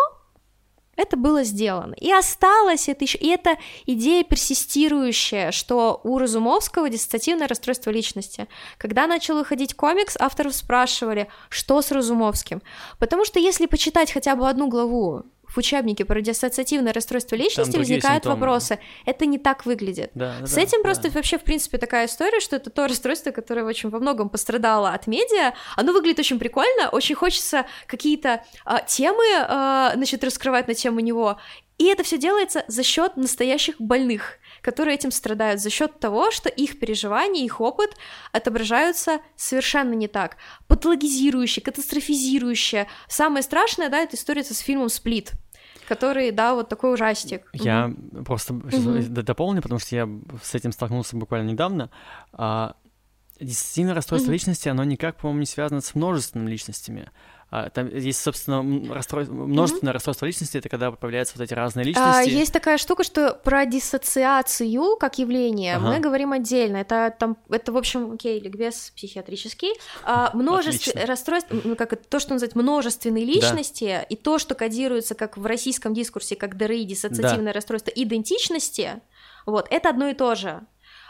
[0.95, 1.95] это было сделано.
[1.95, 8.47] И осталось это еще, и это идея персистирующая, что у Разумовского диссоциативное расстройство личности.
[8.77, 12.61] Когда начал выходить комикс, авторов спрашивали, что с Разумовским.
[12.99, 15.23] Потому что если почитать хотя бы одну главу
[15.53, 18.35] в учебнике про диссоциативное расстройство личности возникают симптомы.
[18.35, 18.79] вопросы.
[19.05, 20.11] Это не так выглядит.
[20.15, 21.15] Да, да, С этим да, просто да.
[21.15, 25.05] вообще, в принципе, такая история, что это то расстройство, которое очень во многом пострадало от
[25.05, 25.53] медиа.
[25.75, 31.37] Оно выглядит очень прикольно, очень хочется какие-то а, темы, а, значит, раскрывать на тему него.
[31.77, 36.49] И это все делается за счет настоящих больных которые этим страдают за счет того, что
[36.49, 37.95] их переживания, их опыт
[38.31, 40.37] отображаются совершенно не так.
[40.67, 42.87] Патологизирующие, катастрофизирующие.
[43.07, 45.33] Самое страшное, да, это история с фильмом «Сплит»,
[45.87, 47.47] который, да, вот такой ужастик.
[47.53, 48.23] Я угу.
[48.23, 48.99] просто угу.
[49.09, 50.09] дополню, потому что я
[50.41, 51.91] с этим столкнулся буквально недавно.
[52.31, 52.77] А,
[53.39, 54.33] диссоциативное расстройство угу.
[54.33, 57.11] личности, оно никак, по-моему, не связано с множественными личностями.
[57.55, 59.93] А, там есть, собственно, расстройство, множественное mm-hmm.
[59.93, 62.09] расстройство личности, это когда появляются вот эти разные а, личности.
[62.09, 65.85] А, есть такая штука, что про диссоциацию как явление ага.
[65.85, 66.77] мы говорим отдельно.
[66.77, 69.71] Это там, это в общем, окей, ликбез психиатрический.
[70.03, 74.01] А, множество расстройств, ну как то, что называть множественные личности, да.
[74.01, 77.53] и то, что кодируется как в российском дискурсе как ДРИ, диссоциативное да.
[77.53, 78.99] расстройство идентичности,
[79.45, 80.65] вот, это одно и то же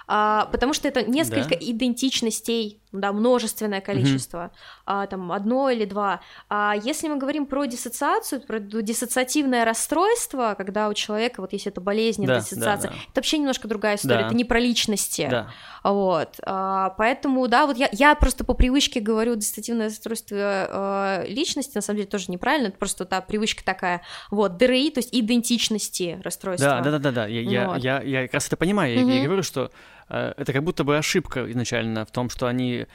[0.08, 1.58] а, потому что это несколько да.
[1.60, 4.52] идентичностей, да, множественное количество, угу.
[4.86, 6.22] а, там одно или два.
[6.50, 11.82] А если мы говорим про диссоциацию, про диссоциативное расстройство, когда у человека вот есть эта
[11.82, 13.04] болезнь, да, диссоциация, да, да.
[13.04, 14.26] это вообще немножко другая история, да.
[14.28, 15.50] это не про личности, да.
[15.84, 16.39] вот.
[16.44, 21.82] А, поэтому, да, вот я, я просто по привычке говорю диссоциативное расстройство э, личности, на
[21.82, 26.82] самом деле тоже неправильно, это просто та привычка такая, вот, ДРИ, то есть идентичности расстройства.
[26.82, 27.28] Да, да, да, да, да.
[27.28, 27.84] Я, вот.
[27.84, 29.10] я, я, я как раз это понимаю, угу.
[29.10, 29.72] я, я говорю, что
[30.14, 32.86] это как будто бы ошибка изначально в том, что они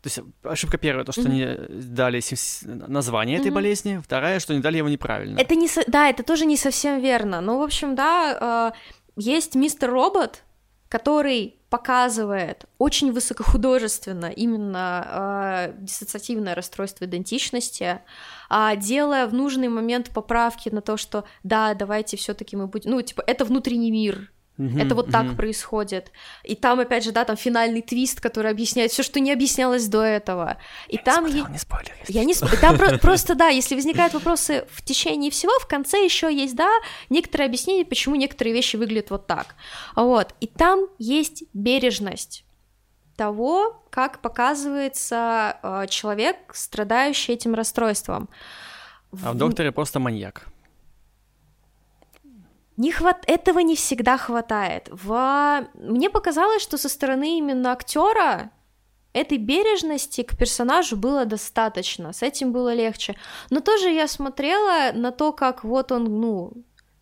[0.00, 1.66] то есть ошибка первая, то, что mm-hmm.
[1.70, 2.22] они дали
[2.86, 3.54] название этой mm-hmm.
[3.54, 5.40] болезни, вторая, что они дали его неправильно.
[5.40, 5.82] Это не со...
[5.88, 7.40] Да, это тоже не совсем верно.
[7.40, 8.78] Ну, в общем, да, э,
[9.16, 10.44] есть мистер Робот,
[10.88, 18.00] который показывает очень высокохудожественно именно э, диссоциативное расстройство идентичности,
[18.50, 23.02] э, делая в нужный момент поправки на то, что да, давайте все-таки мы будем, ну,
[23.02, 25.12] типа, это внутренний мир, Mm-hmm, это вот mm-hmm.
[25.12, 26.10] так происходит.
[26.42, 30.02] И там, опять же, да, там финальный твист, который объясняет все, что не объяснялось до
[30.02, 30.56] этого.
[30.88, 31.26] И я там...
[31.26, 32.58] Не не спойлер, я не спойлер.
[32.58, 36.70] Там про- просто, да, если возникают вопросы в течение всего, в конце еще есть, да,
[37.08, 39.54] некоторые объяснения, почему некоторые вещи выглядят вот так.
[39.94, 40.34] Вот.
[40.40, 42.44] И там есть бережность
[43.16, 48.28] того, как показывается э, человек, страдающий этим расстройством.
[49.22, 50.46] А в докторе просто маньяк.
[52.78, 53.24] Не хват...
[53.26, 54.88] Этого не всегда хватает.
[54.90, 55.68] В...
[55.74, 58.52] Мне показалось, что со стороны именно актера
[59.12, 63.16] этой бережности к персонажу было достаточно, с этим было легче.
[63.50, 66.52] Но тоже я смотрела на то, как вот он, ну,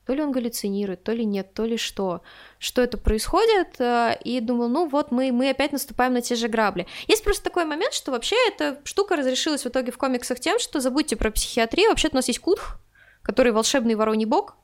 [0.06, 2.22] то ли он галлюцинирует, то ли нет, то ли что,
[2.58, 6.48] что это происходит, э, и думал, ну вот мы, мы опять наступаем на те же
[6.48, 6.86] грабли.
[7.06, 10.80] Есть просто такой момент, что вообще эта штука разрешилась в итоге в комиксах тем, что
[10.80, 12.78] забудьте про психиатрию, вообще-то у нас есть Кутх,
[13.22, 14.56] который волшебный вороний бог,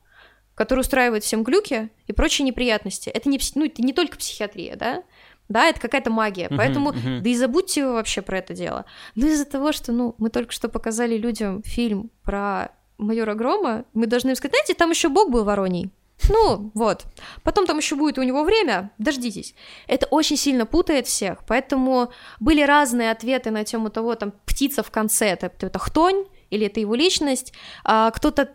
[0.55, 3.09] который устраивает всем глюки и прочие неприятности.
[3.09, 5.03] Это не, ну, это не только психиатрия, да?
[5.49, 6.47] Да, это какая-то магия.
[6.47, 7.19] Uh-huh, Поэтому, uh-huh.
[7.19, 8.85] да и забудьте вы вообще про это дело.
[9.15, 14.07] Но из-за того, что, ну, мы только что показали людям фильм про майора Грома, мы
[14.07, 15.91] должны им сказать, знаете, там еще Бог был вороний.
[16.29, 17.05] Ну, вот.
[17.43, 19.55] Потом там еще будет у него время, дождитесь.
[19.87, 24.91] Это очень сильно путает всех, поэтому были разные ответы на тему того, там, птица в
[24.91, 27.51] конце, это, это хтонь, или это его личность.
[27.83, 28.49] А, кто-то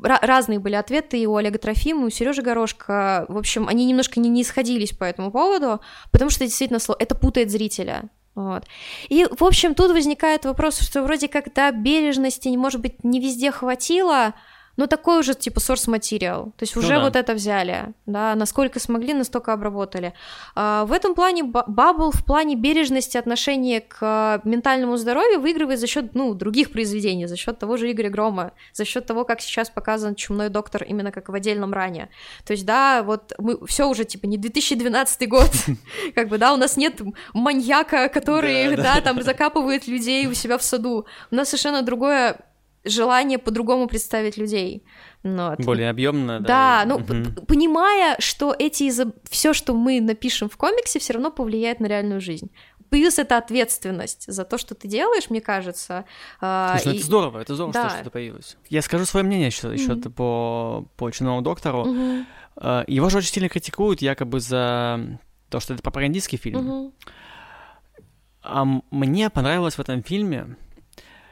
[0.00, 3.26] разные были ответы и у Олега Трофима, и у Сережи Горошка.
[3.28, 5.80] В общем, они немножко не, не сходились по этому поводу,
[6.12, 8.10] потому что действительно это путает зрителя.
[8.34, 8.64] Вот.
[9.08, 13.50] И, в общем, тут возникает вопрос, что вроде как, да, бережности, может быть, не везде
[13.50, 14.34] хватило,
[14.76, 16.52] ну, такой уже, типа, source материал.
[16.56, 17.04] То есть ну уже ну, да.
[17.04, 20.12] вот это взяли, да, насколько смогли, настолько обработали.
[20.54, 26.14] А, в этом плане Бабл в плане бережности отношения к ментальному здоровью выигрывает за счет,
[26.14, 30.14] ну, других произведений, за счет того же Игоря Грома, за счет того, как сейчас показан
[30.14, 32.08] чумной доктор именно как в отдельном ране.
[32.44, 35.50] То есть, да, вот мы все уже, типа, не 2012 год,
[36.14, 37.00] как бы, да, у нас нет
[37.32, 41.06] маньяка, который, да, там закапывает людей у себя в саду.
[41.30, 42.40] У нас совершенно другое
[42.86, 44.84] желание по-другому представить людей.
[45.22, 45.58] Вот.
[45.60, 46.84] Более объемно, да.
[46.84, 47.46] Да, ну угу.
[47.46, 48.90] понимая, что эти
[49.28, 52.50] все, что мы напишем в комиксе, все равно повлияет на реальную жизнь.
[52.88, 56.04] Плюс это ответственность за то, что ты делаешь, мне кажется.
[56.38, 56.96] Слушай, ну, и...
[56.96, 57.88] это здорово, это здорово, да.
[57.88, 58.56] что что-то появилось.
[58.68, 60.10] Я скажу свое мнение еще, еще mm-hmm.
[60.10, 61.84] по, по Чиновому доктору.
[61.84, 62.84] Mm-hmm.
[62.86, 65.18] Его же очень сильно критикуют якобы за
[65.50, 66.60] то, что это пропагандистский фильм.
[66.60, 66.92] Mm-hmm.
[68.42, 70.56] А мне понравилось в этом фильме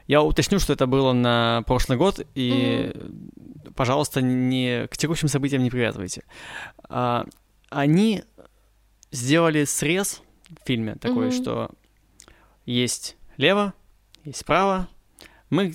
[0.06, 3.72] я уточню, что это было на прошлый год, и, mm-hmm.
[3.74, 6.24] пожалуйста, не, к текущим событиям не привязывайте.
[6.88, 7.26] А,
[7.70, 8.22] они
[9.10, 11.42] сделали срез в фильме такой, mm-hmm.
[11.42, 11.70] что
[12.66, 13.72] есть лево,
[14.24, 14.88] есть право,
[15.50, 15.74] мы,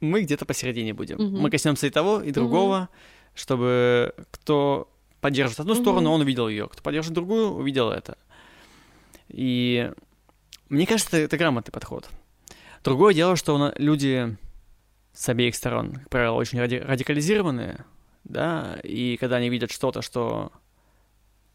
[0.00, 1.18] мы где-то посередине будем.
[1.18, 1.40] Mm-hmm.
[1.40, 3.30] Мы коснемся и того, и другого, mm-hmm.
[3.34, 4.90] чтобы кто
[5.20, 5.80] поддерживает одну mm-hmm.
[5.80, 8.18] сторону, он увидел ее, кто поддерживает другую, увидел это.
[9.28, 9.90] И
[10.68, 12.08] мне кажется, это, это грамотный подход.
[12.84, 14.36] Другое дело, что люди
[15.12, 17.84] с обеих сторон, как правило, очень ради- радикализированные,
[18.24, 20.52] да, и когда они видят что-то, что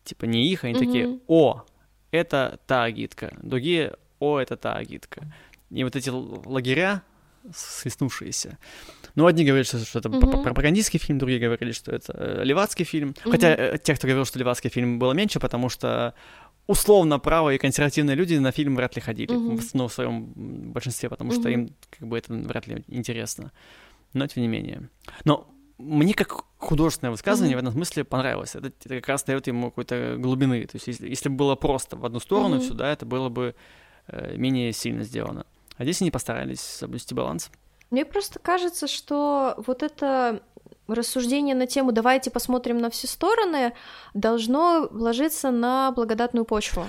[0.04, 1.64] типа не их, они такие, о,
[2.12, 5.34] это та агитка, другие, о, это та агитка.
[5.70, 7.04] И вот эти лагеря,
[7.54, 8.58] свистнувшиеся.
[9.16, 10.44] Ну, одни говорили, что, что это mm-hmm.
[10.44, 13.10] пропагандистский фильм, другие говорили, что это э, левацкий фильм.
[13.10, 13.32] Mm-hmm.
[13.32, 16.14] Хотя э, те, кто говорил, что левацкий фильм, было меньше, потому что
[16.68, 19.70] условно правые и консервативные люди на фильм вряд ли ходили, mm-hmm.
[19.74, 21.40] ну, в своем большинстве, потому mm-hmm.
[21.40, 23.52] что им как бы это вряд ли интересно.
[24.14, 24.90] Но тем не менее.
[25.26, 27.60] Но мне как художественное высказывание mm-hmm.
[27.60, 28.56] в этом смысле понравилось.
[28.56, 30.66] Это, это как раз дает ему какой-то глубины.
[30.66, 32.76] То есть если, если бы было просто в одну сторону mm-hmm.
[32.76, 33.56] все, это было бы
[34.08, 35.46] э, менее сильно сделано.
[35.78, 37.50] А здесь они постарались соблюсти баланс.
[37.90, 40.42] Мне просто кажется, что вот это
[40.88, 43.74] рассуждение на тему «давайте посмотрим на все стороны»
[44.14, 46.86] должно ложиться на благодатную почву.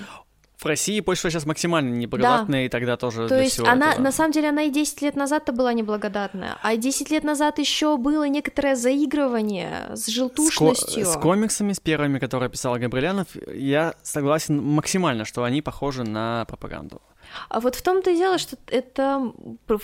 [0.57, 2.65] В России почва сейчас максимально неблагодатная, да.
[2.65, 4.03] и тогда тоже То есть она, этого.
[4.03, 7.97] на самом деле, она и 10 лет назад-то была неблагодатная, а 10 лет назад еще
[7.97, 11.05] было некоторое заигрывание с желтушностью.
[11.05, 16.03] С, ко- с комиксами, с первыми, которые писал Габрилянов, я согласен максимально, что они похожи
[16.03, 17.01] на пропаганду.
[17.49, 19.33] А вот в том-то и дело, что это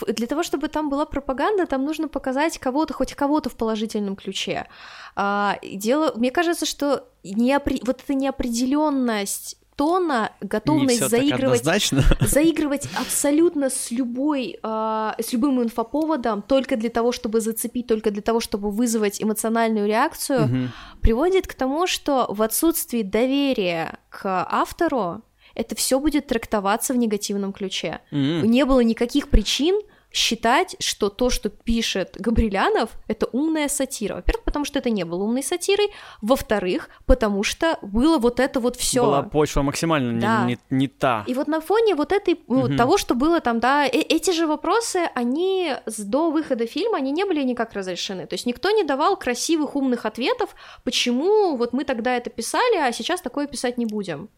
[0.08, 4.68] для того, чтобы там была пропаганда, там нужно показать кого-то, хоть кого-то в положительном ключе.
[5.16, 7.82] А, дело, мне кажется, что неопри...
[7.86, 11.64] вот эта неопределенность тона, готовность заигрывать,
[12.22, 18.22] заигрывать абсолютно с любой, э, с любым инфоповодом только для того, чтобы зацепить, только для
[18.22, 20.56] того, чтобы вызвать эмоциональную реакцию, угу.
[21.02, 25.24] приводит к тому, что в отсутствии доверия к автору
[25.56, 28.00] это все будет трактоваться в негативном ключе.
[28.12, 28.48] Mm-hmm.
[28.48, 29.82] Не было никаких причин
[30.12, 34.16] считать, что то, что пишет Габрилянов, это умная сатира.
[34.16, 35.88] Во-первых, потому что это не было умной сатирой.
[36.22, 39.04] Во-вторых, потому что было вот это вот все.
[39.04, 40.46] Была почва максимально да.
[40.46, 41.24] не, не, не та.
[41.28, 42.76] И вот на фоне вот этой ну, угу.
[42.76, 47.24] того, что было там, да, э эти же вопросы, они до выхода фильма, они не
[47.24, 48.28] были никак разрешены.
[48.28, 50.50] То есть никто не давал красивых умных ответов,
[50.84, 54.30] почему вот мы тогда это писали, а сейчас такое писать не будем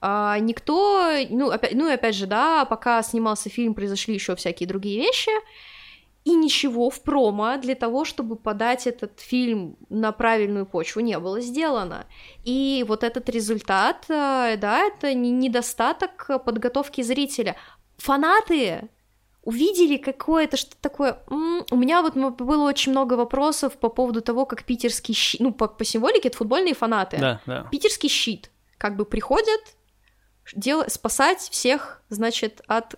[0.00, 4.68] а, никто, ну опять, ну и опять же, да, пока снимался фильм, произошли еще всякие
[4.68, 5.30] другие вещи,
[6.24, 11.40] и ничего в промо для того, чтобы подать этот фильм на правильную почву, не было
[11.40, 12.06] сделано.
[12.44, 17.54] И вот этот результат, э, да, это недостаток подготовки зрителя.
[17.98, 18.88] Фанаты
[19.46, 21.20] увидели какое-то что-то такое.
[21.30, 25.52] М-м, у меня вот было очень много вопросов по поводу того, как питерский щит, ну
[25.52, 27.18] по, по символике это футбольные фанаты.
[27.18, 27.68] Да, да.
[27.70, 29.76] Питерский щит как бы приходят,
[30.54, 30.84] дел...
[30.88, 32.94] спасать всех, значит, от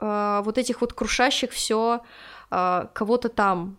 [0.00, 2.02] э, вот этих вот крушащих все
[2.50, 3.78] э, кого-то там.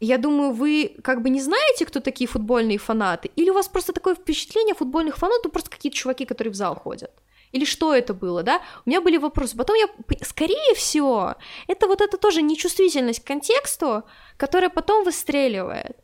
[0.00, 3.92] Я думаю, вы как бы не знаете, кто такие футбольные фанаты, или у вас просто
[3.92, 7.12] такое впечатление футбольных фанатов, ну, просто какие-то чуваки, которые в зал ходят.
[7.52, 8.62] Или что это было, да?
[8.86, 9.56] У меня были вопросы.
[9.56, 9.86] Потом я,
[10.22, 11.34] скорее всего,
[11.66, 14.04] это вот это тоже нечувствительность к контексту,
[14.36, 15.96] которая потом выстреливает.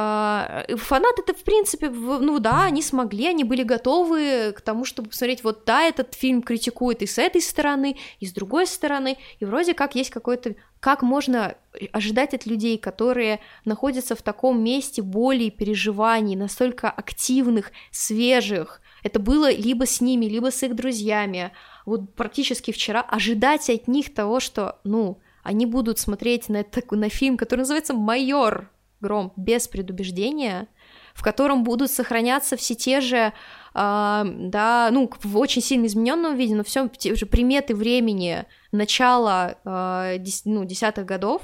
[0.00, 5.08] А, фанаты это в принципе, ну да, они смогли, они были готовы к тому, чтобы
[5.08, 9.44] посмотреть, вот да, этот фильм критикует и с этой стороны, и с другой стороны, и
[9.44, 10.54] вроде как есть какой-то...
[10.78, 11.56] Как можно
[11.90, 19.18] ожидать от людей, которые находятся в таком месте боли и переживаний, настолько активных, свежих, это
[19.18, 21.50] было либо с ними, либо с их друзьями,
[21.86, 27.08] вот практически вчера, ожидать от них того, что, ну, они будут смотреть на, это, на
[27.08, 28.70] фильм, который называется «Майор»,
[29.00, 30.68] гром без предубеждения,
[31.14, 33.32] в котором будут сохраняться все те же, э,
[33.74, 40.18] да, ну, в очень сильно измененном виде, но все те же приметы времени начала э,
[40.44, 41.42] ну, десятых годов,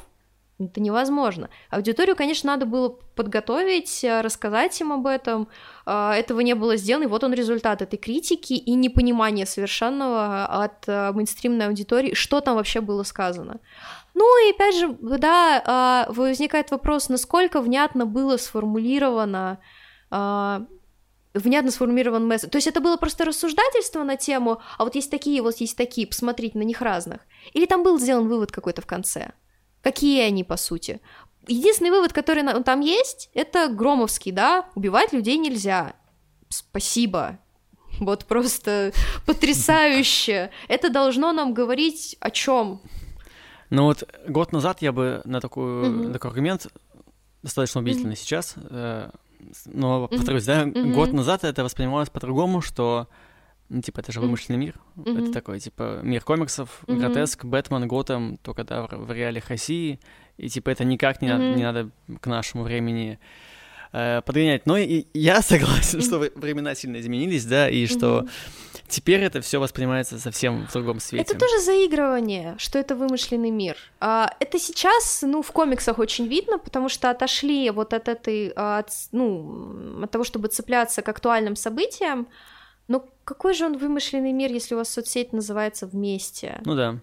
[0.61, 1.51] это невозможно.
[1.71, 5.49] Аудиторию, конечно, надо было подготовить, э, рассказать им об этом.
[5.85, 11.67] Этого не было сделано, и вот он результат этой критики и непонимания совершенного от мейнстримной
[11.67, 13.59] аудитории, что там вообще было сказано.
[14.15, 19.61] Ну и опять же, да, а, возникает вопрос, насколько внятно было сформулировано
[20.11, 20.67] а,
[21.35, 22.51] внятно сформулирован месседж.
[22.51, 26.07] То есть это было просто рассуждательство на тему, а вот есть такие, вот есть такие,
[26.07, 27.21] посмотрите на них разных.
[27.53, 29.33] Или там был сделан вывод какой-то в конце?
[29.83, 31.01] Какие они, по сути?
[31.47, 35.95] Единственный вывод, который там есть, это Громовский, да, убивать людей нельзя.
[36.49, 37.39] Спасибо.
[37.99, 38.93] Вот просто
[39.27, 40.51] потрясающе.
[40.69, 42.81] Это должно нам говорить о чем?
[43.75, 46.12] Ну вот год назад я бы на такую, mm-hmm.
[46.12, 46.68] такой аргумент
[47.43, 48.16] достаточно убедительный mm-hmm.
[48.16, 49.11] сейчас, э,
[49.66, 50.93] но повторюсь, да, mm-hmm.
[50.93, 53.09] год назад это воспринималось по-другому, что
[53.68, 54.79] ну, типа, это же вымышленный мир.
[54.97, 55.22] Mm-hmm.
[55.22, 56.97] Это такой, типа, мир комиксов, mm-hmm.
[56.99, 59.99] гротеск, Бэтмен, Готэм, только да, в, в реалиях России.
[60.37, 61.39] И, типа, это никак не, mm-hmm.
[61.39, 63.18] надо, не надо к нашему времени
[63.95, 64.67] э, подгонять.
[64.67, 68.27] Но и я согласен, что времена сильно изменились, да, и что
[68.89, 71.23] теперь это все воспринимается совсем в другом свете.
[71.25, 73.77] Это тоже заигрывание, что это вымышленный мир.
[74.01, 78.91] А, это сейчас, ну, в комиксах очень видно, потому что отошли вот от этой, от,
[79.13, 82.29] ну, от того, чтобы цепляться к актуальным событиям.
[82.87, 86.61] Но какой же он вымышленный мир, если у вас соцсеть называется «Вместе»?
[86.67, 86.99] Ну да.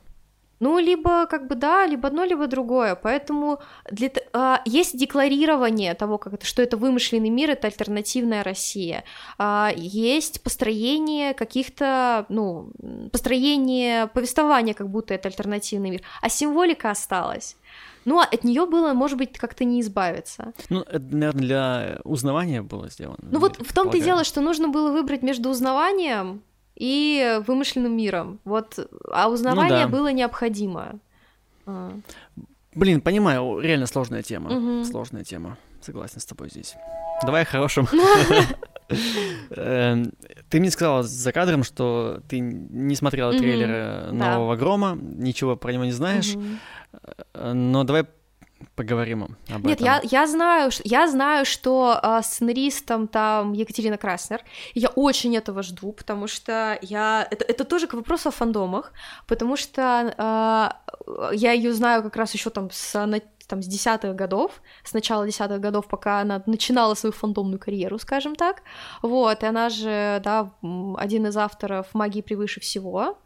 [0.62, 2.93] Ну, либо как бы да, либо одно, либо другое.
[2.95, 3.59] Поэтому
[3.89, 9.03] для, а, есть декларирование того, как это, что это вымышленный мир, это альтернативная Россия.
[9.39, 12.70] А, есть построение каких-то, ну,
[13.12, 16.01] построение повествования, как будто это альтернативный мир.
[16.22, 17.57] А символика осталась.
[18.05, 20.53] Ну, а от нее было, может быть, как-то не избавиться.
[20.70, 23.18] Ну, это, наверное, для узнавания было сделано.
[23.32, 26.43] Ну вот в том-то и дело, что нужно было выбрать между узнаванием
[26.82, 28.39] и вымышленным миром.
[28.43, 28.79] Вот,
[29.11, 29.97] а узнавание ну, да.
[29.97, 30.99] было необходимо.
[31.67, 31.91] А.
[32.73, 34.49] Блин, понимаю, реально сложная тема.
[34.49, 34.86] Угу.
[34.86, 35.59] Сложная тема.
[35.79, 36.73] Согласен с тобой здесь.
[37.23, 37.88] Давай о хорошем.
[39.51, 40.11] Эм,
[40.49, 45.86] ты мне сказала за кадром, что ты не смотрела трейлер нового Грома, ничего про него
[45.86, 46.34] не знаешь.
[47.36, 48.05] Э, но давай
[48.76, 49.86] поговорим об Нет, этом.
[49.86, 54.41] я, я знаю, я знаю, что э, сценаристом там Екатерина Краснер.
[54.74, 58.93] Я очень этого жду, потому что я это, это тоже к вопросу о фандомах,
[59.28, 59.82] потому что
[60.18, 62.93] э, я ее знаю как раз еще там с
[63.51, 68.36] там, с десятых годов, с начала десятых годов, пока она начинала свою фандомную карьеру, скажем
[68.36, 68.64] так,
[69.01, 70.53] вот, и она же, да,
[70.97, 73.18] один из авторов «Магии превыше всего»,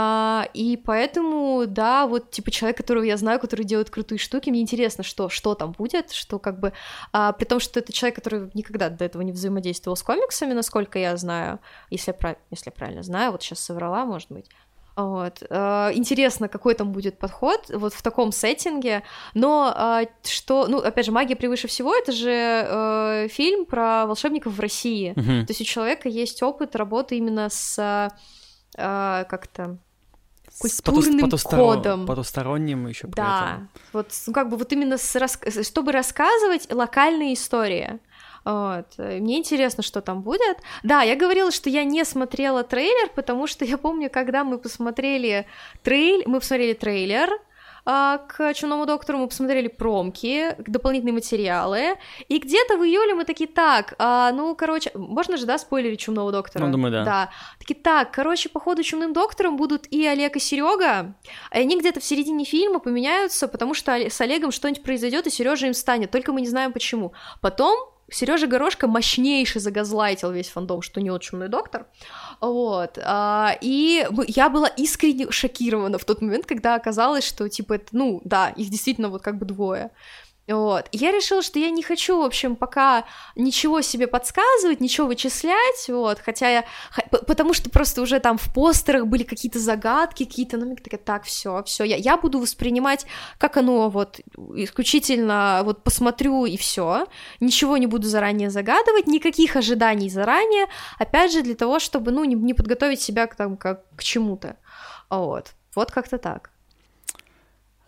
[0.00, 4.60] а, и поэтому, да, вот типа человек, которого я знаю, который делает крутые штуки, мне
[4.60, 6.72] интересно, что, что там будет, что как бы,
[7.12, 11.00] а, при том, что это человек, который никогда до этого не взаимодействовал с комиксами, насколько
[11.00, 11.58] я знаю,
[11.90, 14.46] если я, если я правильно знаю, вот сейчас соврала, может быть,
[14.94, 15.42] вот.
[15.50, 19.02] А, интересно, какой там будет подход вот в таком сеттинге.
[19.34, 24.54] Но а, что, ну, опять же, магия превыше всего, это же э, фильм про волшебников
[24.54, 25.12] в России.
[25.16, 25.44] Uh-huh.
[25.44, 27.78] То есть у человека есть опыт работы именно с
[28.76, 29.78] э, как-то
[30.58, 31.58] культурным потустор...
[31.58, 32.06] кодом.
[32.06, 35.38] Потусторонним еще Да, вот ну, как бы вот именно с рас...
[35.62, 37.98] чтобы рассказывать локальные истории.
[38.44, 38.86] Вот.
[38.96, 40.58] Мне интересно, что там будет.
[40.82, 45.46] Да, я говорила, что я не смотрела трейлер, потому что я помню, когда мы посмотрели
[45.82, 47.28] трейлер, мы посмотрели трейлер,
[47.88, 51.96] к Чумному доктору мы посмотрели промки, дополнительные материалы,
[52.28, 56.30] и где-то в июле мы такие, так, а, ну, короче, можно же, да, спойлерить Чумного
[56.30, 56.66] доктора?
[56.66, 57.04] Ну, думаю, да.
[57.04, 57.30] Да.
[57.58, 61.14] Такие, так, короче, по ходу Чумным доктором будут и Олег, и Серега,
[61.54, 65.66] и они где-то в середине фильма поменяются, потому что с Олегом что-нибудь произойдет, и Сережа
[65.66, 67.12] им станет, только мы не знаем почему.
[67.40, 67.78] Потом
[68.10, 71.86] Сережа Горошка мощнейший загазлайтил весь фандом, что не чумной доктор.
[72.40, 72.98] Вот.
[73.02, 78.20] А, и я была искренне шокирована в тот момент, когда оказалось, что, типа, это, ну,
[78.24, 79.90] да, их действительно вот как бы двое.
[80.48, 80.88] Вот.
[80.92, 83.04] Я решила, что я не хочу, в общем, пока
[83.36, 86.64] ничего себе подсказывать, ничего вычислять, вот, хотя я...
[87.10, 91.62] Потому что просто уже там в постерах были какие-то загадки, какие-то, ну, такая, так, все,
[91.64, 93.04] все, я, я буду воспринимать,
[93.36, 94.20] как оно вот
[94.54, 97.06] исключительно вот посмотрю и все,
[97.40, 100.66] ничего не буду заранее загадывать, никаких ожиданий заранее,
[100.98, 104.56] опять же, для того, чтобы, ну, не, не подготовить себя к, там, как, к чему-то,
[105.10, 106.50] вот, вот как-то так.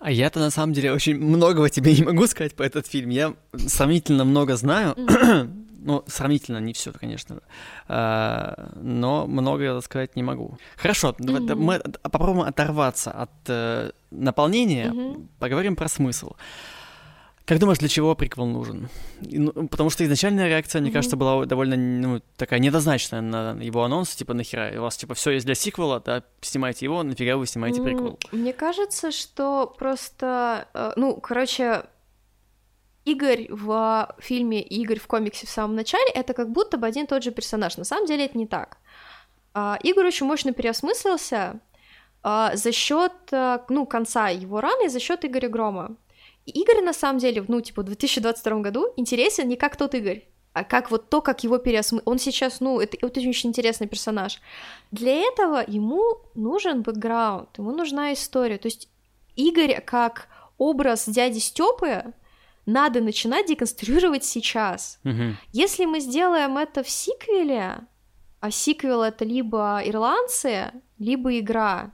[0.00, 3.10] А я-то на самом деле очень многого тебе не могу сказать по этот фильм.
[3.10, 3.34] Я
[3.68, 4.96] сравнительно много знаю.
[5.78, 7.40] ну, сравнительно не все, конечно.
[7.86, 10.56] А, но много сказать не могу.
[10.76, 11.54] Хорошо, mm-hmm.
[11.54, 15.26] мы попробуем оторваться от э, наполнения, mm-hmm.
[15.38, 16.32] поговорим про смысл.
[17.50, 18.88] Как думаешь, для чего приквел нужен?
[19.22, 20.92] Ну, потому что изначальная реакция, мне mm-hmm.
[20.92, 25.32] кажется, была довольно ну, такая недозначная на его анонс, типа нахера, у вас типа все
[25.32, 28.20] есть для сиквела, да, снимайте его, нафига вы снимаете приквел?
[28.30, 31.86] Мне кажется, что просто, э, ну, короче,
[33.04, 37.06] Игорь в фильме и Игорь в комиксе в самом начале это как будто бы один
[37.06, 37.76] и тот же персонаж.
[37.76, 38.76] На самом деле это не так.
[39.54, 41.58] А, Игорь очень мощно переосмыслился
[42.22, 45.96] а, за счет э, ну, конца его раны, за счет Игоря Грома.
[46.46, 50.64] Игорь, на самом деле, ну, типа, в 2022 году интересен не как тот Игорь, а
[50.64, 52.06] как вот то, как его переосмыслить.
[52.06, 54.40] Он сейчас, ну, это, это очень интересный персонаж.
[54.90, 56.02] Для этого ему
[56.34, 58.58] нужен бэкграунд, ему нужна история.
[58.58, 58.88] То есть
[59.36, 62.14] Игорь как образ дяди Степы
[62.66, 64.98] надо начинать деконструировать сейчас.
[65.04, 65.36] Угу.
[65.52, 67.86] Если мы сделаем это в сиквеле,
[68.40, 71.92] а сиквел это либо ирландцы, либо игра,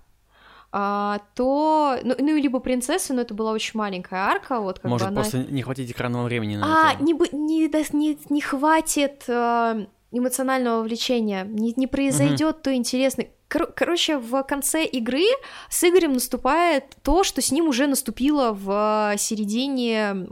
[0.73, 5.09] а, то, ну, ну, либо принцесса, но это была очень маленькая арка, вот как Может,
[5.09, 5.21] бы она...
[5.23, 7.03] просто не хватит экранного времени на а, это.
[7.03, 12.63] Не, не, не, не хватит э, эмоционального влечения, не, не произойдет mm-hmm.
[12.63, 13.31] то интересный...
[13.49, 15.23] Кор- короче, в конце игры
[15.71, 20.27] с Игорем наступает то, что с ним уже наступило в середине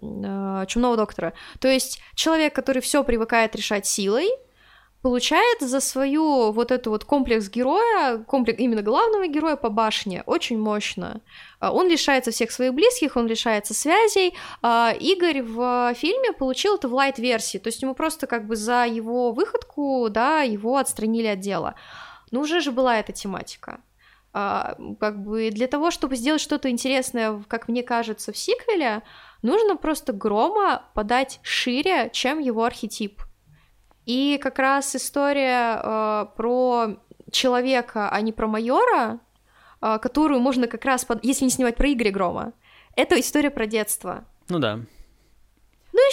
[0.00, 1.34] э, Чумного доктора.
[1.60, 4.28] То есть человек, который все привыкает решать силой,
[5.04, 10.58] получает за свою вот эту вот комплекс героя, комплекс именно главного героя по башне, очень
[10.58, 11.20] мощно.
[11.60, 14.34] А, он лишается всех своих близких, он лишается связей.
[14.62, 18.86] А, Игорь в фильме получил это в лайт-версии, то есть ему просто как бы за
[18.86, 21.74] его выходку, да, его отстранили от дела.
[22.30, 23.80] Но уже же была эта тематика.
[24.32, 29.02] А, как бы для того, чтобы сделать что-то интересное, как мне кажется, в сиквеле,
[29.42, 33.20] нужно просто Грома подать шире, чем его архетип.
[34.06, 36.96] И как раз история э, про
[37.30, 39.20] человека, а не про майора,
[39.80, 41.24] э, которую можно как раз, под...
[41.24, 42.52] если не снимать про Игоря Грома,
[42.96, 44.24] это история про детство.
[44.48, 44.80] Ну да.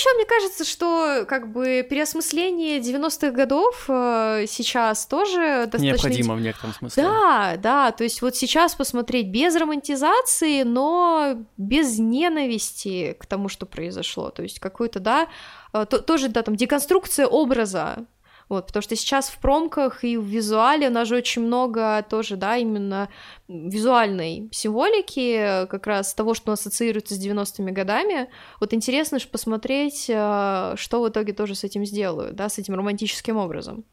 [0.02, 5.86] Еще мне кажется, что как бы переосмысление 90-х годов э, сейчас тоже достаточно...
[5.86, 7.04] Необходимо в некотором смысле.
[7.04, 13.68] Да, да, то есть вот сейчас посмотреть без романтизации, но без ненависти к тому, что
[13.68, 14.32] произошло.
[14.32, 15.28] То есть какой-то, да,
[15.72, 18.08] э, то, тоже, да, там, деконструкция образа,
[18.52, 22.36] вот, потому что сейчас в промках и в визуале у нас же очень много тоже,
[22.36, 23.08] да, именно
[23.48, 28.28] визуальной символики, как раз того, что ассоциируется с 90-ми годами.
[28.60, 32.76] Вот интересно же посмотреть, э, что в итоге тоже с этим сделают, да, с этим
[32.76, 33.86] романтическим образом.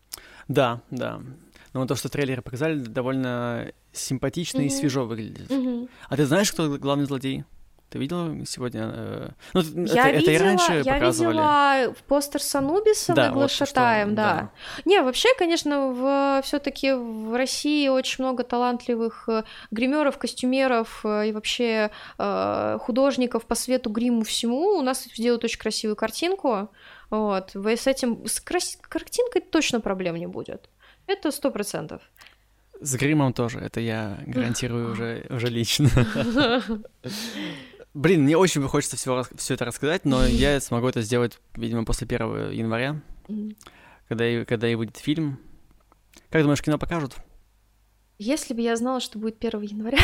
[0.48, 1.20] Да, да.
[1.72, 4.66] Но то, что трейлеры показали, довольно симпатично mm-hmm.
[4.66, 5.48] и свежо выглядит.
[5.52, 5.88] Mm-hmm.
[6.08, 7.44] А ты знаешь, кто главный злодей?
[7.90, 8.90] Ты видела сегодня?
[8.92, 9.28] Э...
[9.54, 11.32] Ну, я это, видела, это и раньше я показывали.
[11.32, 14.34] видела в постер Санубиса да, Глашатаем, вот да.
[14.34, 14.50] да.
[14.84, 21.28] Не, вообще, конечно, в, все таки в России очень много талантливых э, гримеров, костюмеров э,
[21.28, 24.78] и вообще э, художников по свету, гриму, всему.
[24.78, 26.70] У нас делают очень красивую картинку.
[27.08, 27.54] Вот.
[27.54, 28.26] Вы с этим...
[28.26, 28.78] С крас...
[28.82, 30.68] картинкой точно проблем не будет.
[31.06, 32.02] Это сто процентов.
[32.80, 35.88] С гримом тоже, это я гарантирую уже, уже лично.
[37.98, 42.04] Блин, мне очень хочется все, все это рассказать, но я смогу это сделать, видимо, после
[42.04, 43.00] 1 января,
[44.08, 45.40] когда, и, когда и выйдет фильм.
[46.30, 47.16] Как думаешь, кино покажут?
[48.18, 49.98] Если бы я знала, что будет 1 января,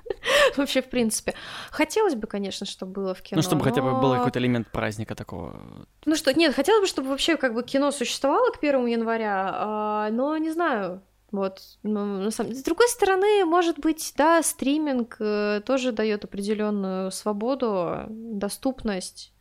[0.58, 1.32] вообще, в принципе.
[1.70, 3.38] Хотелось бы, конечно, чтобы было в кино.
[3.38, 3.70] Ну, чтобы но...
[3.70, 5.62] хотя бы был какой-то элемент праздника такого.
[6.04, 10.10] Ну что, нет, хотелось бы, чтобы вообще как бы кино существовало к 1 января, а,
[10.10, 11.02] но не знаю,
[11.32, 12.54] вот, ну, на самом...
[12.54, 19.32] С другой стороны, может быть, да, стриминг э, тоже дает определенную свободу, доступность.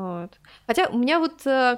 [0.00, 0.30] Вот.
[0.66, 1.76] Хотя у меня вот э,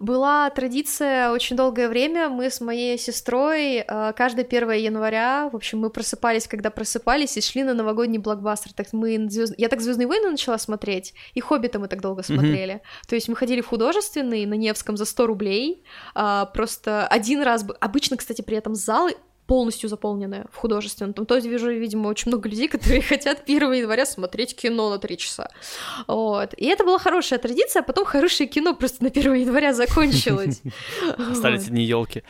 [0.00, 2.30] была традиция очень долгое время.
[2.30, 7.42] Мы с моей сестрой э, каждое 1 января, в общем, мы просыпались, когда просыпались, и
[7.42, 8.72] шли на новогодний блокбастер.
[8.72, 9.52] Так мы звезд...
[9.58, 12.74] Я так Звездные войны начала смотреть, и Хоббита мы так долго смотрели.
[12.74, 13.08] Mm-hmm.
[13.08, 15.84] То есть мы ходили в художественный на Невском за 100 рублей.
[16.14, 17.66] Э, просто один раз...
[17.80, 19.14] Обычно, кстати, при этом залы
[19.48, 21.14] полностью заполненная в художественном.
[21.14, 25.16] Там тоже вижу, видимо, очень много людей, которые хотят 1 января смотреть кино на 3
[25.16, 25.48] часа.
[26.06, 26.52] Вот.
[26.54, 30.60] И это была хорошая традиция, а потом хорошее кино просто на 1 января закончилось.
[31.18, 32.22] Остались одни елки.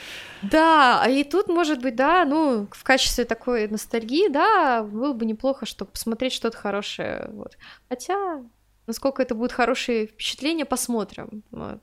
[0.43, 5.27] Да, а и тут, может быть, да, ну, в качестве такой ностальгии, да, было бы
[5.27, 7.31] неплохо, чтобы посмотреть что-то хорошее.
[7.33, 7.59] Вот.
[7.89, 8.45] Хотя,
[8.87, 11.43] насколько это будет хорошее впечатление, посмотрим.
[11.51, 11.81] Вот.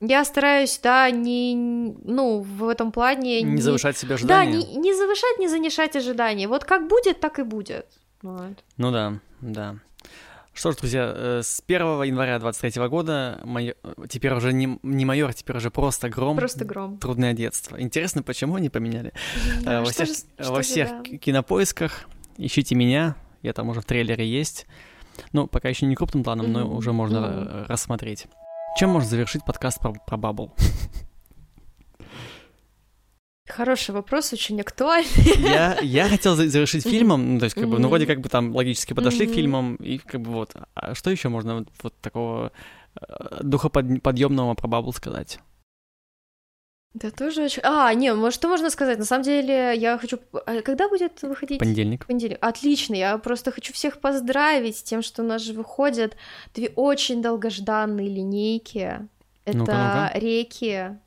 [0.00, 3.42] Я стараюсь, да, не, ну, в этом плане...
[3.42, 4.52] Не, не завышать себе ожидания.
[4.52, 6.48] Да, не, не завышать, не занижать ожидания.
[6.48, 7.86] Вот как будет, так и будет.
[8.22, 8.64] Вот.
[8.78, 9.76] Ну да, да.
[10.52, 13.76] Что ж, друзья, э, с 1 января 23 года майор,
[14.08, 16.36] теперь уже не, не майор, теперь уже просто гром.
[16.36, 16.98] Просто гром.
[16.98, 17.80] Трудное детство.
[17.80, 19.12] Интересно, почему они поменяли?
[19.62, 21.18] Да, во всех, же, во всех да.
[21.18, 24.66] кинопоисках ищите меня, я там уже в трейлере есть.
[25.32, 26.64] Ну, пока еще не крупным планом, mm-hmm.
[26.64, 27.66] но уже можно mm-hmm.
[27.66, 28.26] рассмотреть.
[28.76, 30.54] Чем можно завершить подкаст про, про Баббл?
[33.46, 35.10] Хороший вопрос, очень актуальный.
[35.38, 38.54] Я, я хотел завершить фильмом, ну, то есть, как бы, ну, вроде как бы там
[38.54, 42.52] логически подошли к фильмам, и как бы вот, а что еще можно вот, вот такого
[42.94, 45.40] э, духоподъемного про Баббл сказать?
[46.92, 47.62] Да тоже очень...
[47.64, 48.98] А, не, может, что можно сказать?
[48.98, 50.18] На самом деле, я хочу...
[50.32, 51.60] А когда будет выходить?
[51.60, 52.06] Понедельник.
[52.06, 52.38] Понедельник.
[52.40, 56.16] Отлично, я просто хочу всех поздравить с тем, что у нас же выходят
[56.52, 59.08] две очень долгожданные линейки.
[59.44, 60.18] Это ну-ка, ну-ка.
[60.18, 60.98] реки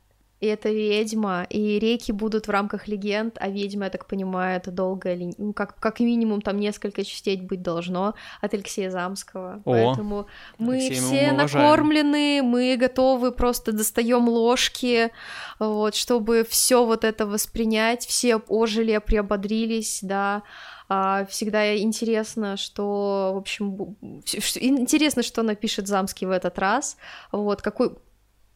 [0.44, 4.70] и это ведьма, и реки будут в рамках легенд, а ведьма, я так понимаю, это
[4.70, 9.62] долгая линия, ну, как, как минимум там несколько частей быть должно от Алексея Замского.
[9.64, 10.26] О, Поэтому
[10.58, 15.12] мы Алексей, все мы накормлены, мы готовы, просто достаем ложки,
[15.58, 20.42] вот, чтобы все вот это воспринять, все ожили, приободрились, да,
[20.90, 26.98] а, всегда интересно, что, в общем, интересно, что напишет Замский в этот раз,
[27.32, 27.96] вот, какой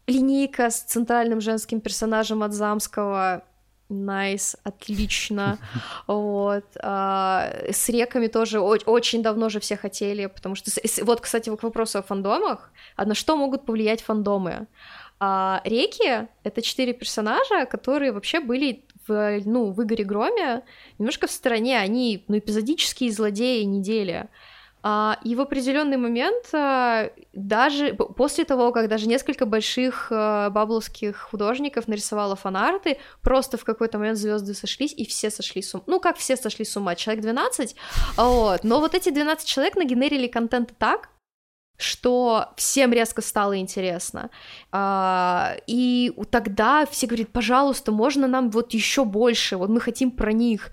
[0.08, 3.44] линейка с центральным женским персонажем от Замского
[3.88, 5.58] Nice, nice, отлично.
[6.06, 6.64] Вот.
[6.82, 10.70] А, с реками тоже очень давно же все хотели, потому что...
[11.04, 12.70] Вот, кстати, к вопросу о фандомах.
[12.96, 14.66] А на что могут повлиять фандомы?
[15.20, 20.62] А, реки— это четыре персонажа, которые вообще были в, ну, в Игоре Громе
[20.98, 21.78] немножко в стороне.
[21.78, 24.28] Они, ну, эпизодические злодеи недели.
[24.90, 31.18] А, и в определенный момент, а, даже после того, как даже несколько больших а, бабловских
[31.18, 35.84] художников нарисовало фанарты, просто в какой-то момент звезды сошлись, и все сошли с ума.
[35.86, 36.94] Ну, как все сошли с ума?
[36.94, 37.76] Человек 12?
[38.16, 38.64] Вот.
[38.64, 41.10] Но вот эти 12 человек нагенерили контент так,
[41.76, 44.30] что всем резко стало интересно.
[44.74, 50.70] И тогда все говорят, пожалуйста, можно нам вот еще больше, вот мы хотим про них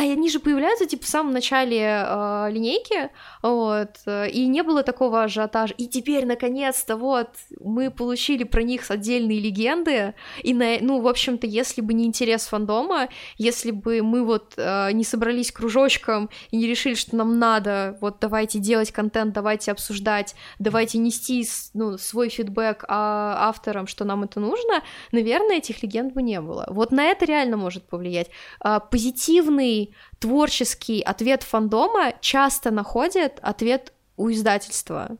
[0.00, 3.10] а они же появляются, типа, в самом начале э, линейки,
[3.42, 5.74] вот, и не было такого ажиотажа.
[5.76, 7.28] И теперь, наконец-то, вот,
[7.60, 12.46] мы получили про них отдельные легенды, и, на, ну, в общем-то, если бы не интерес
[12.46, 17.98] фандома, если бы мы вот э, не собрались кружочком и не решили, что нам надо,
[18.00, 24.22] вот, давайте делать контент, давайте обсуждать, давайте нести, ну, свой фидбэк а, авторам, что нам
[24.22, 24.82] это нужно,
[25.12, 26.64] наверное, этих легенд бы не было.
[26.70, 28.30] Вот на это реально может повлиять.
[28.60, 35.16] А, позитивный творческий ответ фандома часто находит ответ у издательства.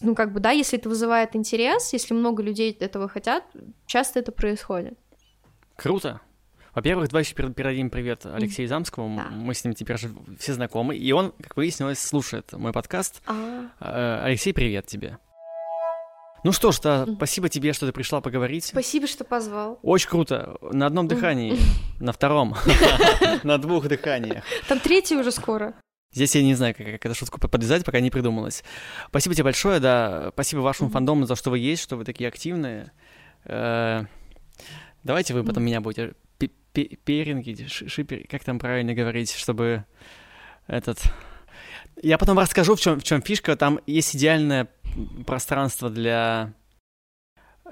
[0.00, 3.44] Ну, как бы, да, если это вызывает интерес, если много людей этого хотят,
[3.86, 4.98] часто это происходит.
[5.76, 6.20] Круто.
[6.74, 9.16] Во-первых, давай еще передадим привет Алексею Замскому.
[9.16, 9.28] Да.
[9.30, 10.96] Мы с ним теперь же все знакомы.
[10.96, 13.20] И он, как выяснилось, слушает мой подкаст.
[13.26, 14.24] А-а-а.
[14.24, 15.18] Алексей, привет тебе.
[16.44, 18.64] Ну что ж, да, спасибо тебе, что ты пришла поговорить.
[18.64, 19.78] Спасибо, что позвал.
[19.82, 20.56] Очень круто.
[20.72, 21.56] На одном дыхании,
[22.00, 22.56] на втором,
[23.44, 24.42] на двух дыханиях.
[24.66, 25.74] Там третий уже скоро.
[26.12, 28.64] Здесь я не знаю, как, как эту шутку подвязать, пока не придумалась.
[29.08, 30.30] Спасибо тебе большое, да.
[30.34, 30.92] Спасибо вашему mm-hmm.
[30.92, 32.92] фандому за что вы есть, что вы такие активные.
[33.44, 34.04] Э,
[35.04, 35.66] давайте вы потом mm-hmm.
[35.66, 36.14] меня будете
[36.72, 39.84] перинги, шипер, как там правильно говорить, чтобы
[40.66, 40.98] этот...
[42.02, 43.56] Я потом расскажу, в чем, в чем фишка.
[43.56, 44.68] Там есть идеальное
[45.26, 46.52] пространство для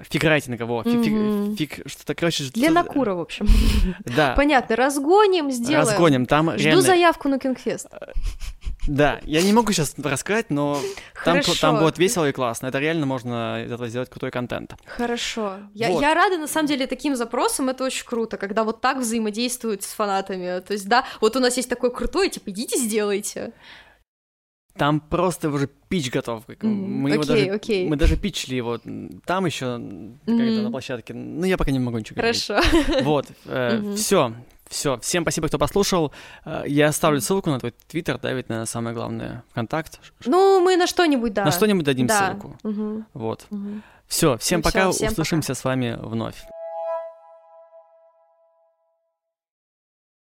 [0.09, 1.55] фиграйтинга, вот, mm-hmm.
[1.55, 2.45] фиг, фиг, что-то, короче...
[2.53, 3.47] Для что Накура, в общем.
[4.05, 4.33] Да.
[4.35, 5.87] Понятно, разгоним, сделаем.
[5.87, 6.81] Разгоним, там Жду реально...
[6.81, 7.87] заявку на Кингфест.
[8.87, 10.79] Да, я не могу сейчас рассказать, но
[11.23, 12.67] там, там будет весело и классно.
[12.67, 14.73] Это реально можно из этого сделать крутой контент.
[14.85, 15.57] Хорошо.
[15.73, 16.01] Я, вот.
[16.01, 17.69] я рада, на самом деле, таким запросам.
[17.69, 20.61] Это очень круто, когда вот так взаимодействуют с фанатами.
[20.61, 23.53] То есть, да, вот у нас есть такой крутой, типа, идите, сделайте.
[24.77, 26.47] Там просто уже пич готов.
[26.47, 26.67] Mm-hmm.
[26.67, 27.87] Мы okay, его даже, okay.
[27.87, 28.79] мы даже пичли его
[29.25, 30.19] там еще mm-hmm.
[30.25, 31.13] когда на площадке.
[31.13, 32.55] Ну, я пока не могу ничего Хорошо.
[32.55, 33.03] говорить.
[33.11, 33.95] Вот, э, mm-hmm.
[33.95, 34.33] все,
[34.69, 34.99] все.
[34.99, 36.13] Всем спасибо, кто послушал.
[36.45, 39.99] Э, я оставлю ссылку на твой твиттер, да, ведь на самое главное ВКонтакт.
[40.25, 41.45] Ну, мы на что-нибудь, да.
[41.45, 42.31] На что-нибудь дадим да.
[42.31, 42.57] ссылку.
[42.63, 43.03] Mm-hmm.
[43.13, 43.45] Вот.
[43.49, 43.81] Mm-hmm.
[44.07, 45.59] Все, всем ну, пока, всем услышимся пока.
[45.59, 46.35] с вами вновь.